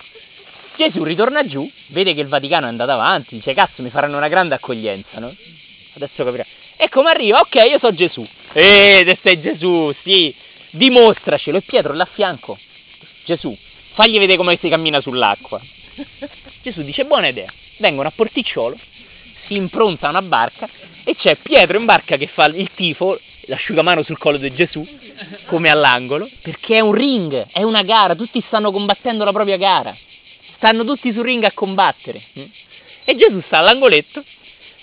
[0.76, 4.28] Gesù ritorna giù, vede che il Vaticano è andato avanti, dice cazzo mi faranno una
[4.28, 5.36] grande accoglienza, no?
[5.96, 6.46] Adesso capirà.
[6.76, 7.40] E come arriva?
[7.40, 8.28] Ok, io so Gesù.
[8.54, 10.34] Eh, te sei Gesù, sì,
[10.72, 11.58] dimostracelo.
[11.58, 12.58] E Pietro là a fianco.
[13.24, 13.56] Gesù,
[13.94, 15.62] fagli vedere come si cammina sull'acqua.
[16.64, 17.52] Gesù dice buona idea.
[17.78, 18.78] Vengono a Porticciolo,
[19.46, 20.68] si impronta una barca
[21.04, 24.86] e c'è Pietro in barca che fa il tifo, l'asciugamano sul collo di Gesù,
[25.46, 29.96] come all'angolo, perché è un ring, è una gara, tutti stanno combattendo la propria gara.
[30.56, 32.22] Stanno tutti sul ring a combattere.
[33.06, 34.24] E Gesù sta all'angoletto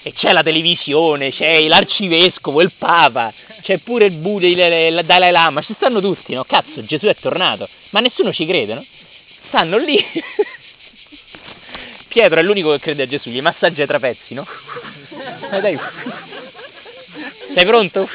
[0.03, 5.63] e c'è la televisione, c'è l'arcivescovo, il papa, c'è pure il Buddha, il Dalai Lama,
[5.63, 6.45] ci stanno tutti, no?
[6.45, 8.85] Cazzo, Gesù è tornato, ma nessuno ci crede, no?
[9.49, 9.97] Stanno lì.
[12.09, 14.47] Pietro è l'unico che crede a Gesù, gli massaggia i trapezzi, no?
[15.61, 15.79] Dai.
[17.55, 18.09] Sei pronto?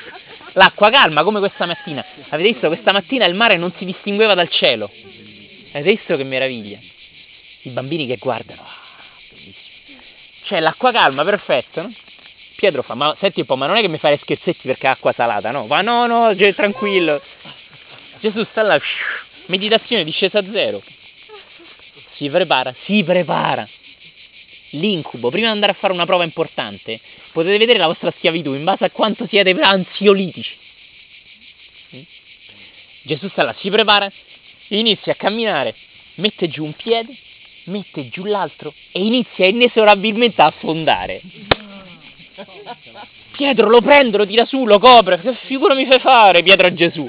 [0.55, 2.05] L'acqua calma come questa mattina.
[2.29, 2.67] Avete visto?
[2.67, 4.89] Questa mattina il mare non si distingueva dal cielo.
[5.73, 6.79] Avete visto che meraviglia?
[7.63, 8.65] I bambini che guardano.
[10.45, 11.93] C'è l'acqua calma, perfetto, no?
[12.55, 14.91] Pietro fa, ma senti un po', ma non è che mi fai scherzetti perché è
[14.91, 15.67] acqua salata, no?
[15.67, 17.21] Va, no, no, tranquillo.
[18.19, 18.79] Gesù sta là,
[19.47, 20.81] meditazione discesa a zero.
[22.13, 23.67] Si prepara, si prepara.
[24.77, 26.99] L'incubo, prima di andare a fare una prova importante,
[27.31, 30.55] potete vedere la vostra schiavitù in base a quanto siete ansiolitici.
[33.03, 34.11] Gesù sta là, si prepara,
[34.69, 35.75] inizia a camminare,
[36.15, 37.15] mette giù un piede,
[37.65, 41.21] mette giù l'altro e inizia inesorabilmente a affondare.
[43.31, 45.19] Pietro lo prende, lo tira su, lo copre.
[45.19, 47.07] Che figura mi fai fare, Pietro a Gesù?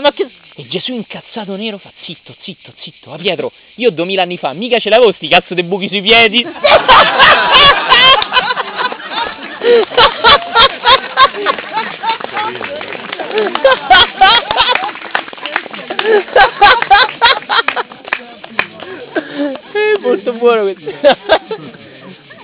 [0.00, 0.28] Ma che...
[0.56, 3.10] E Gesù incazzato nero fa zitto, zitto, zitto.
[3.10, 6.42] Ma Pietro, io duemila anni fa mica ce l'avevo sti cazzo dei buchi sui piedi.
[19.72, 20.92] È molto buono questo.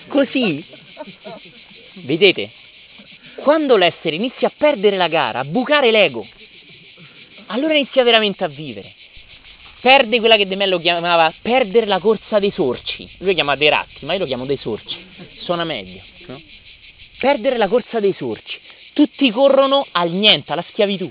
[0.09, 0.65] Così,
[1.95, 2.51] vedete,
[3.37, 6.27] quando l'essere inizia a perdere la gara, a bucare l'ego,
[7.51, 8.95] allora inizia veramente a vivere.
[9.81, 13.09] Perde quella che De Mello chiamava perdere la corsa dei sorci.
[13.19, 14.97] Lui chiama dei ratti, ma io lo chiamo dei sorci.
[15.39, 16.41] Suona meglio, no?
[17.19, 18.59] Perdere la corsa dei sorci.
[18.93, 21.11] Tutti corrono al niente, alla schiavitù.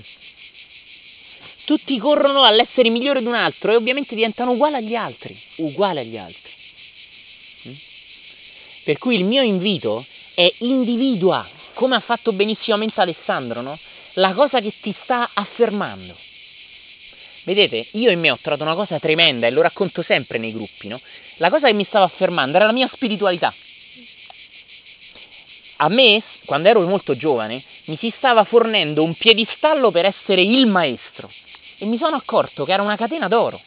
[1.64, 5.38] Tutti corrono all'essere migliore di un altro e ovviamente diventano uguali agli altri.
[5.56, 6.52] Uguali agli altri.
[7.68, 7.74] Mm?
[8.84, 13.78] Per cui il mio invito è individua, come ha fatto benissimamente Alessandro, no?
[14.14, 16.16] La cosa che ti sta affermando
[17.50, 20.86] Vedete, io in me ho trovato una cosa tremenda e lo racconto sempre nei gruppi,
[20.86, 21.00] no?
[21.38, 23.52] La cosa che mi stava affermando era la mia spiritualità.
[25.78, 30.68] A me, quando ero molto giovane, mi si stava fornendo un piedistallo per essere il
[30.68, 31.28] maestro
[31.76, 33.60] e mi sono accorto che era una catena d'oro.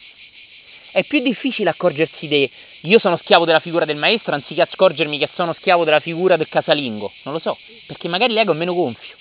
[0.90, 2.50] È più difficile accorgersi di
[2.84, 6.48] io sono schiavo della figura del maestro anziché accorgermi che sono schiavo della figura del
[6.48, 7.12] casalingo.
[7.24, 9.14] Non lo so, perché magari l'ego è meno gonfio.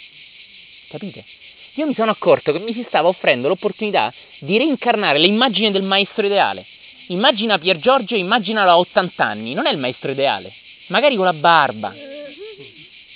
[0.87, 1.25] Capite?
[1.75, 6.25] Io mi sono accorto che mi si stava offrendo l'opportunità di reincarnare l'immagine del maestro
[6.25, 6.65] ideale.
[7.07, 10.53] Immagina Pier Giorgio, immaginalo a 80 anni, non è il maestro ideale,
[10.87, 11.93] magari con la barba,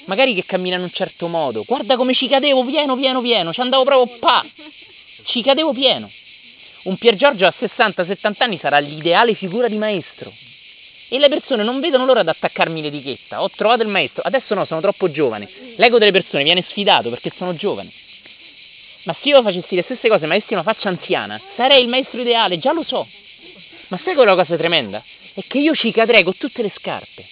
[0.06, 1.64] magari che cammina in un certo modo.
[1.66, 4.44] Guarda come ci cadevo pieno, pieno, pieno, ci andavo proprio pa,
[5.26, 6.10] ci cadevo pieno.
[6.84, 10.34] Un Pier Giorgio a 60-70 anni sarà l'ideale figura di maestro.
[11.10, 13.42] E le persone non vedono l'ora di attaccarmi l'etichetta.
[13.42, 15.48] Ho trovato il maestro, adesso no, sono troppo giovane.
[15.76, 17.92] L'ego delle persone viene sfidato perché sono giovani.
[19.08, 22.20] Ma se io facessi le stesse cose ma avessi una faccia anziana, sarei il maestro
[22.20, 23.08] ideale, già lo so.
[23.88, 25.02] Ma sai quella cosa tremenda?
[25.34, 27.26] È che io ci cadrei con tutte le scarpe.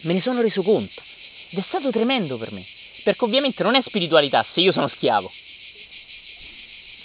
[0.00, 1.02] Me ne sono reso conto.
[1.50, 2.64] Ed è stato tremendo per me.
[3.02, 5.30] Perché ovviamente non è spiritualità se io sono schiavo.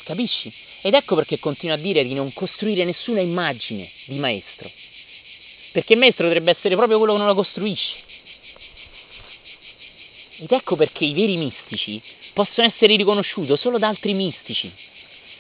[0.06, 0.50] Capisci?
[0.82, 4.72] Ed ecco perché continuo a dire di non costruire nessuna immagine di maestro.
[5.74, 7.96] Perché maestro dovrebbe essere proprio quello che non la costruisce.
[10.38, 12.02] Ed ecco perché i veri mistici
[12.34, 14.72] possono essere riconosciuti solo da altri mistici.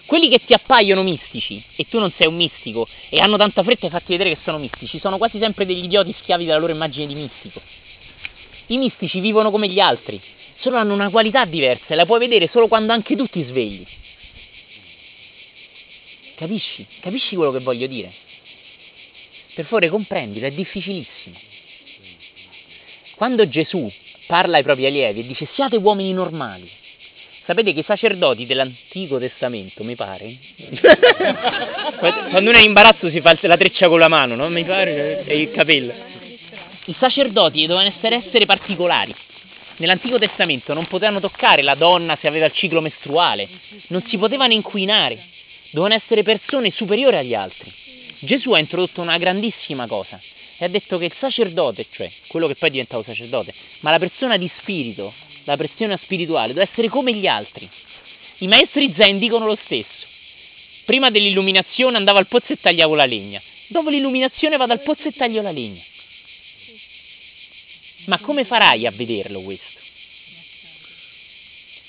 [0.05, 3.85] Quelli che ti appaiono mistici e tu non sei un mistico e hanno tanta fretta
[3.85, 7.07] di farti vedere che sono mistici, sono quasi sempre degli idioti schiavi della loro immagine
[7.07, 7.61] di mistico.
[8.67, 10.19] I mistici vivono come gli altri,
[10.59, 13.85] solo hanno una qualità diversa e la puoi vedere solo quando anche tu ti svegli.
[16.35, 16.85] Capisci?
[16.99, 18.11] Capisci quello che voglio dire?
[19.53, 21.39] Per favore comprendilo, è difficilissimo.
[23.15, 23.91] Quando Gesù
[24.25, 26.69] parla ai propri allievi e dice siate uomini normali,
[27.51, 30.37] Sapete che i sacerdoti dell'Antico Testamento, mi pare,
[31.99, 34.47] quando uno è in imbarazzo si fa la treccia con la mano, no?
[34.47, 35.93] Mi pare, e il capello.
[36.85, 39.13] I sacerdoti dovevano essere esseri particolari.
[39.79, 43.49] Nell'Antico Testamento non potevano toccare la donna se aveva il ciclo mestruale,
[43.87, 45.21] non si potevano inquinare,
[45.71, 47.69] dovevano essere persone superiori agli altri.
[48.19, 50.21] Gesù ha introdotto una grandissima cosa
[50.57, 53.99] e ha detto che il sacerdote, cioè quello che poi è diventato sacerdote, ma la
[53.99, 57.69] persona di spirito la pressione spirituale, deve essere come gli altri.
[58.39, 60.07] I maestri zen dicono lo stesso.
[60.85, 63.41] Prima dell'illuminazione andavo al pozzo e tagliavo la legna.
[63.67, 65.81] Dopo l'illuminazione vado al pozzo e taglio la legna.
[68.05, 69.79] Ma come farai a vederlo questo?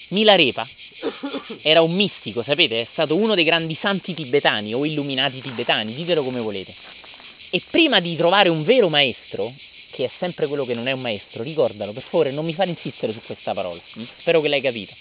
[0.09, 0.69] Milarepa
[1.63, 6.23] era un mistico, sapete, è stato uno dei grandi santi tibetani o illuminati tibetani, ditelo
[6.23, 6.75] come volete.
[7.51, 9.53] E prima di trovare un vero maestro,
[9.93, 12.71] che è sempre quello che non è un maestro, ricordalo, per favore, non mi fare
[12.71, 13.81] insistere su questa parola,
[14.21, 14.95] spero che l'hai capito.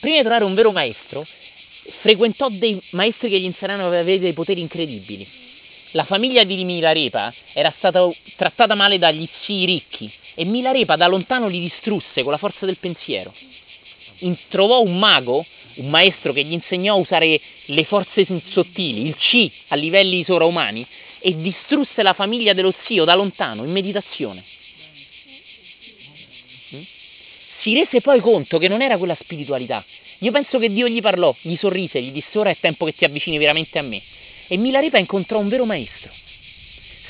[0.00, 1.24] Prima di trovare un vero maestro,
[2.00, 5.26] frequentò dei maestri che gli insegnarono ad avere dei poteri incredibili.
[5.92, 11.46] La famiglia di Milarepa era stata trattata male dagli zii ricchi e Milarepa da lontano
[11.46, 13.32] li distrusse con la forza del pensiero.
[14.18, 15.44] In, trovò un mago,
[15.76, 20.86] un maestro che gli insegnò a usare le forze sottili, il C a livelli sovraumani,
[21.22, 24.44] e distrusse la famiglia dello zio da lontano, in meditazione.
[26.74, 26.82] Mm?
[27.60, 29.84] Si rese poi conto che non era quella spiritualità.
[30.18, 33.04] Io penso che Dio gli parlò, gli sorrise, gli disse ora è tempo che ti
[33.04, 34.02] avvicini veramente a me.
[34.48, 36.12] E Milarepa incontrò un vero maestro.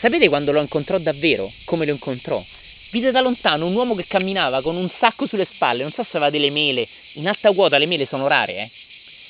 [0.01, 1.53] Sapete quando lo incontrò davvero?
[1.65, 2.45] Come lo incontrò?
[2.91, 6.11] Vide da lontano un uomo che camminava con un sacco sulle spalle, non so se
[6.17, 8.71] aveva delle mele, in alta quota le mele sono rare, eh?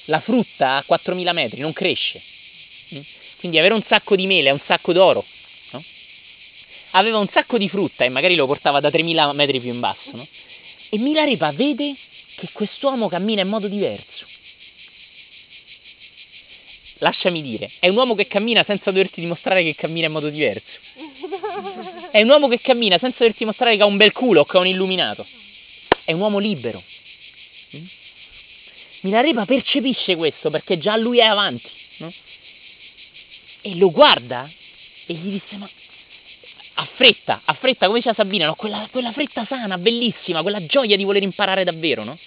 [0.06, 2.20] La frutta a 4000 metri non cresce.
[3.42, 5.26] Quindi avere un sacco di mele è un sacco d'oro.
[5.72, 5.82] No?
[6.92, 10.10] Aveva un sacco di frutta e magari lo portava da 3000 metri più in basso.
[10.12, 10.24] No?
[10.88, 11.96] E Milarepa vede
[12.36, 14.26] che quest'uomo cammina in modo diverso.
[16.98, 20.78] Lasciami dire, è un uomo che cammina senza doverti dimostrare che cammina in modo diverso.
[22.12, 24.56] È un uomo che cammina senza doverti dimostrare che ha un bel culo o che
[24.56, 25.26] è un illuminato.
[26.04, 26.80] È un uomo libero.
[29.00, 31.68] Milarepa percepisce questo perché già lui è avanti.
[31.96, 32.12] No?
[33.62, 34.50] E lo guarda
[35.06, 35.68] e gli disse ma
[36.74, 38.54] a fretta, a fretta come diceva Sabina, no?
[38.54, 42.18] quella, quella fretta sana, bellissima, quella gioia di voler imparare davvero, no?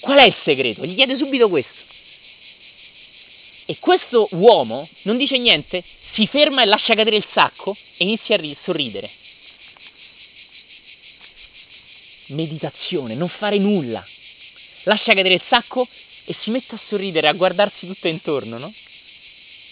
[0.00, 0.84] Qual è il segreto?
[0.84, 1.88] Gli chiede subito questo.
[3.66, 8.36] E questo uomo non dice niente, si ferma e lascia cadere il sacco e inizia
[8.36, 9.10] a sorridere.
[12.26, 14.06] Meditazione, non fare nulla.
[14.84, 15.88] Lascia cadere il sacco
[16.24, 18.74] e si mette a sorridere, a guardarsi tutto intorno, no?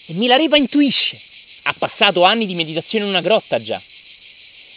[0.09, 1.21] E Milarepa intuisce.
[1.61, 3.79] Ha passato anni di meditazione in una grotta già.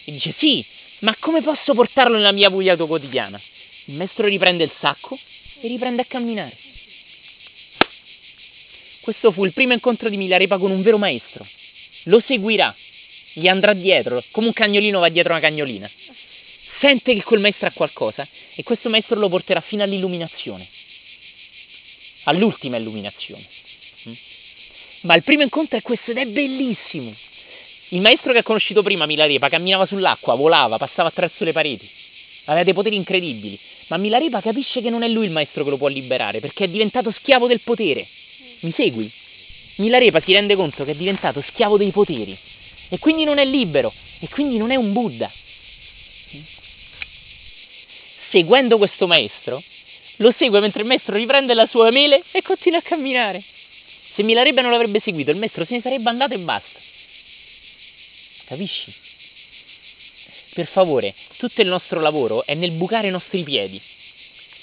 [0.05, 0.63] E dice sì,
[0.99, 3.41] ma come posso portarlo nella mia vita quotidiana?
[3.87, 5.19] Il maestro riprende il sacco
[5.63, 6.55] e riprende a camminare.
[9.01, 11.49] Questo fu il primo incontro di Milarepa con un vero maestro.
[12.05, 12.77] Lo seguirà,
[13.33, 15.91] gli andrà dietro, come un cagnolino va dietro una cagnolina.
[16.79, 20.69] Sente che quel maestro ha qualcosa e questo maestro lo porterà fino all'illuminazione,
[22.25, 23.49] all'ultima illuminazione.
[25.03, 27.15] Ma il primo incontro è questo ed è bellissimo.
[27.89, 31.89] Il maestro che ha conosciuto prima, Milarepa, camminava sull'acqua, volava, passava attraverso le pareti,
[32.45, 33.59] aveva dei poteri incredibili.
[33.89, 36.69] Ma Milarepa capisce che non è lui il maestro che lo può liberare, perché è
[36.69, 38.07] diventato schiavo del potere.
[38.61, 39.11] Mi segui?
[39.77, 42.37] Milarepa si rende conto che è diventato schiavo dei poteri
[42.89, 45.33] e quindi non è libero e quindi non è un Buddha.
[48.31, 49.63] Seguendo questo maestro,
[50.17, 53.43] lo segue mentre il maestro riprende la sua mele e continua a camminare.
[54.15, 56.79] Se Milarepa non l'avrebbe seguito, il maestro se ne sarebbe andato e basta.
[58.45, 58.95] Capisci?
[60.53, 63.81] Per favore, tutto il nostro lavoro è nel bucare i nostri piedi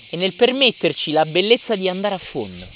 [0.10, 2.68] e nel permetterci la bellezza di andare a fondo.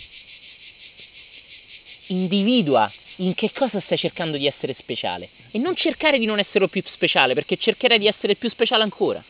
[2.08, 6.68] Individua in che cosa stai cercando di essere speciale e non cercare di non essere
[6.70, 9.24] più speciale perché cercherai di essere più speciale ancora.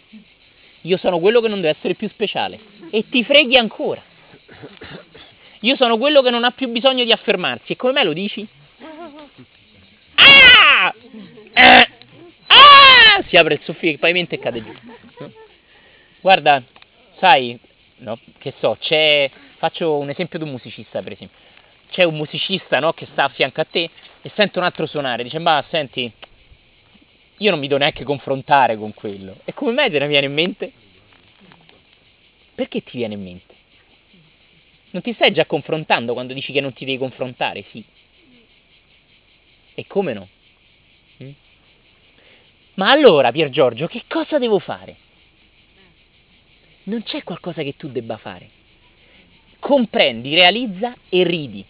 [0.82, 4.02] Io sono quello che non deve essere più speciale e ti freghi ancora.
[5.64, 8.46] Io sono quello che non ha più bisogno di affermarsi e come me lo dici?
[10.16, 10.94] Ah!
[11.54, 11.90] Eh!
[12.48, 13.24] Ah!
[13.28, 14.74] Si apre il soffitto, il pavimento e cade giù.
[16.20, 16.62] Guarda,
[17.18, 17.58] sai,
[17.98, 21.38] no, che so, c'è, faccio un esempio di un musicista per esempio,
[21.92, 23.90] c'è un musicista no, che sta a fianco a te
[24.22, 26.12] e sente un altro suonare, dice ma senti,
[27.38, 29.38] io non mi devo neanche confrontare con quello.
[29.46, 30.72] E come mai te ne viene in mente?
[32.54, 33.53] Perché ti viene in mente?
[34.94, 37.84] Non ti stai già confrontando quando dici che non ti devi confrontare, sì.
[39.74, 40.28] E come no?
[41.24, 41.32] Mm?
[42.76, 44.96] Ma allora, Pier Giorgio, che cosa devo fare?
[46.84, 48.50] Non c'è qualcosa che tu debba fare.
[49.58, 51.66] Comprendi, realizza e ridi.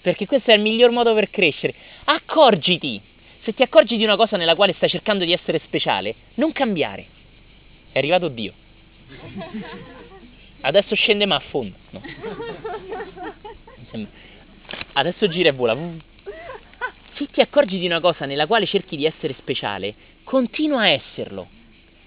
[0.00, 1.74] Perché questo è il miglior modo per crescere.
[2.04, 3.00] Accorgiti.
[3.42, 7.06] Se ti accorgi di una cosa nella quale stai cercando di essere speciale, non cambiare.
[7.90, 8.52] È arrivato Dio.
[10.62, 11.76] Adesso scende ma a fondo.
[11.90, 12.00] No.
[14.94, 15.76] Adesso gira e vola.
[17.14, 19.94] Se ti accorgi di una cosa nella quale cerchi di essere speciale,
[20.24, 21.48] continua a esserlo,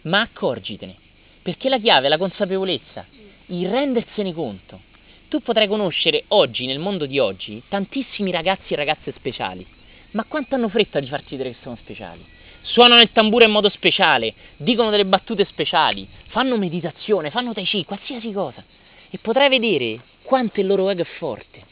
[0.04, 0.96] ma accorgitene,
[1.42, 3.06] perché la chiave è la consapevolezza,
[3.48, 4.82] il rendersene conto.
[5.28, 9.66] Tu potrai conoscere oggi, nel mondo di oggi, tantissimi ragazzi e ragazze speciali,
[10.12, 12.26] ma quanto hanno fretta di farti vedere che sono speciali?
[12.66, 17.86] Suonano il tamburo in modo speciale, dicono delle battute speciali, fanno meditazione, fanno tai chi,
[17.86, 18.64] qualsiasi cosa.
[19.10, 21.64] E potrai vedere quanto il loro ego è forte.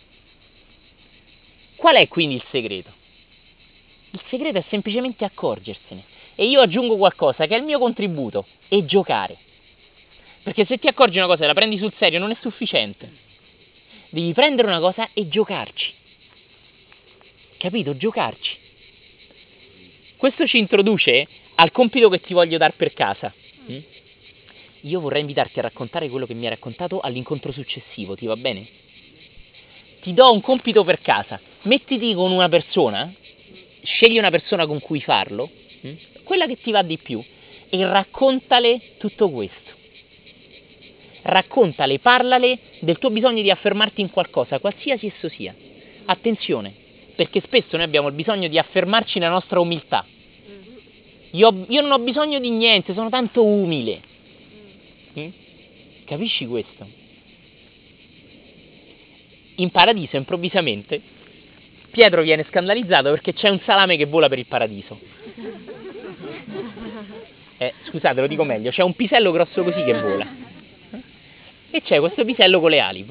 [1.76, 2.91] Qual è quindi il segreto?
[4.12, 6.04] Il segreto è semplicemente accorgersene.
[6.36, 9.38] E io aggiungo qualcosa che è il mio contributo, e giocare.
[10.44, 13.12] Perché se ti accorgi una cosa e la prendi sul serio non è sufficiente.
[14.10, 15.91] Devi prendere una cosa e giocarci.
[17.58, 17.98] Capito?
[17.98, 18.62] Giocarci.
[20.24, 23.34] Questo ci introduce al compito che ti voglio dare per casa.
[23.70, 23.78] Mm?
[24.84, 28.66] Io vorrei invitarti a raccontare quello che mi hai raccontato all'incontro successivo, ti va bene?
[30.00, 31.42] Ti do un compito per casa.
[31.64, 33.14] Mettiti con una persona,
[33.84, 35.50] scegli una persona con cui farlo,
[35.86, 35.94] mm?
[36.24, 37.22] quella che ti va di più,
[37.68, 39.72] e raccontale tutto questo.
[41.24, 45.54] Raccontale, parlale del tuo bisogno di affermarti in qualcosa, qualsiasi esso sia.
[46.06, 46.74] Attenzione,
[47.14, 50.06] perché spesso noi abbiamo il bisogno di affermarci nella nostra umiltà.
[51.36, 54.02] Io, io non ho bisogno di niente, sono tanto umile.
[55.18, 55.30] Mm?
[56.06, 56.88] Capisci questo?
[59.56, 61.02] In paradiso, improvvisamente,
[61.90, 65.00] Pietro viene scandalizzato perché c'è un salame che vola per il paradiso.
[67.58, 70.28] Eh, scusate, lo dico meglio, c'è un pisello grosso così che vola.
[71.72, 73.06] E c'è questo pisello con le ali.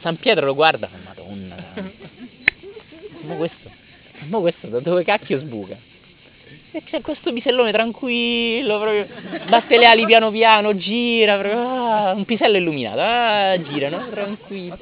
[0.00, 1.74] San Pietro lo guarda, madonna.
[3.22, 3.70] Ma questo,
[4.28, 5.76] ma questo da dove cacchio sbuca?
[6.72, 9.06] E c'è questo pisellone tranquillo, proprio,
[9.48, 14.08] batte le ali piano piano, gira, proprio, ah, un pisello illuminato, ah, gira, no?
[14.08, 14.78] Tranquillo.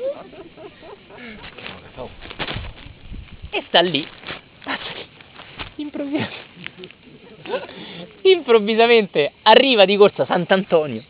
[3.51, 4.05] E sta lì,
[5.77, 6.35] improvvisamente,
[8.23, 11.05] improvvisamente arriva di corsa Sant'Antonio.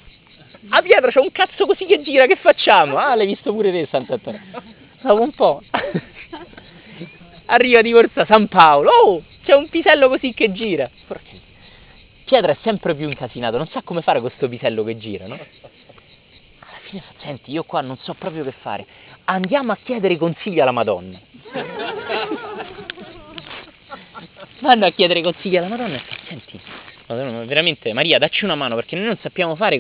[0.69, 2.99] A Pietro c'è un cazzo così che gira, che facciamo?
[2.99, 4.41] Ah, l'hai visto pure te Sant'Antonio.
[5.01, 5.63] Dopo un po'.
[7.47, 8.91] Arriva di corsa San Paolo.
[8.91, 10.91] Oh, c'è un pisello così che gira.
[12.25, 15.35] Pietro è sempre più incasinato, non sa come fare questo pisello che gira, no?
[15.35, 18.87] Alla fine fa, senti, io qua non so proprio che fare.
[19.25, 21.21] Andiamo a chiedere consigli alla Madonna.
[24.61, 26.59] Vanno a chiedere consigli alla Madonna e fa, senti,
[27.07, 29.79] veramente Maria, dacci una mano perché noi non sappiamo fare,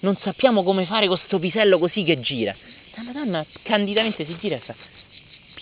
[0.00, 2.54] non sappiamo come fare questo pisello così che gira.
[2.90, 4.74] Sta Madonna candidamente si gira e fa: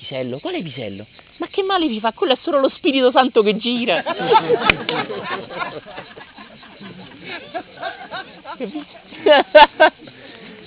[0.04, 1.06] Pisello, quale pisello?
[1.38, 2.12] Ma che male vi fa?
[2.12, 4.02] Quello è solo lo Spirito Santo che gira.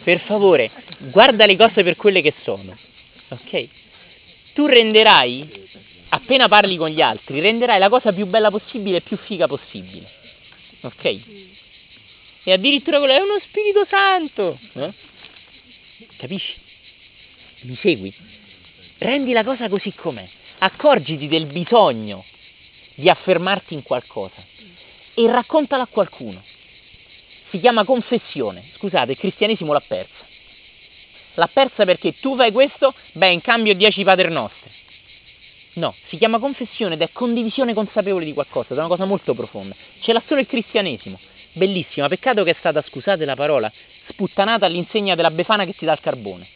[0.03, 0.71] per favore,
[1.11, 2.75] guarda le cose per quelle che sono.
[3.27, 3.67] Ok?
[4.55, 5.69] Tu renderai,
[6.09, 10.09] appena parli con gli altri, renderai la cosa più bella possibile e più figa possibile.
[10.81, 11.19] Ok?
[12.43, 14.59] E addirittura quello è uno Spirito Santo.
[14.73, 14.93] Eh?
[16.17, 16.55] Capisci?
[17.61, 18.11] Mi segui?
[18.99, 20.27] Rendi la cosa così com'è.
[20.59, 22.25] Accorgiti del bisogno
[22.95, 24.43] di affermarti in qualcosa
[25.13, 26.43] e raccontala a qualcuno.
[27.49, 28.69] Si chiama confessione.
[28.75, 30.25] Scusate, il cristianesimo l'ha persa.
[31.35, 34.71] L'ha persa perché tu fai questo, beh, in cambio 10 paternostri.
[35.73, 39.75] No, si chiama confessione ed è condivisione consapevole di qualcosa, è una cosa molto profonda.
[39.99, 41.19] Ce l'ha solo il cristianesimo.
[41.53, 43.71] Bellissima, peccato che è stata, scusate la parola,
[44.07, 46.47] sputtanata all'insegna della befana che ti dà il carbone.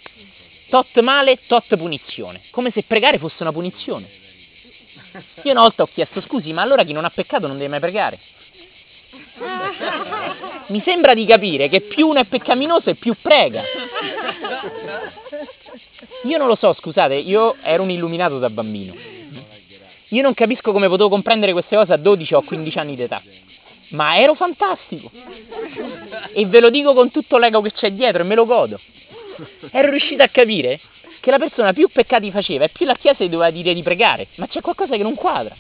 [0.72, 2.44] Tot male, tot punizione.
[2.50, 4.10] Come se pregare fosse una punizione.
[5.44, 7.82] Io una volta ho chiesto scusi, ma allora chi non ha peccato non deve mai
[7.82, 8.20] pregare.
[10.68, 13.64] Mi sembra di capire che più uno è peccaminoso e più prega.
[16.24, 18.94] Io non lo so, scusate, io ero un illuminato da bambino.
[20.08, 23.22] Io non capisco come potevo comprendere queste cose a 12 o 15 anni d'età.
[23.90, 25.12] Ma ero fantastico.
[26.32, 28.80] E ve lo dico con tutto l'ego che c'è dietro e me lo godo.
[29.72, 30.80] Ero riuscito a capire
[31.20, 34.28] che la persona più peccati faceva e più la Chiesa gli doveva dire di pregare.
[34.36, 35.56] Ma c'è qualcosa che non quadra.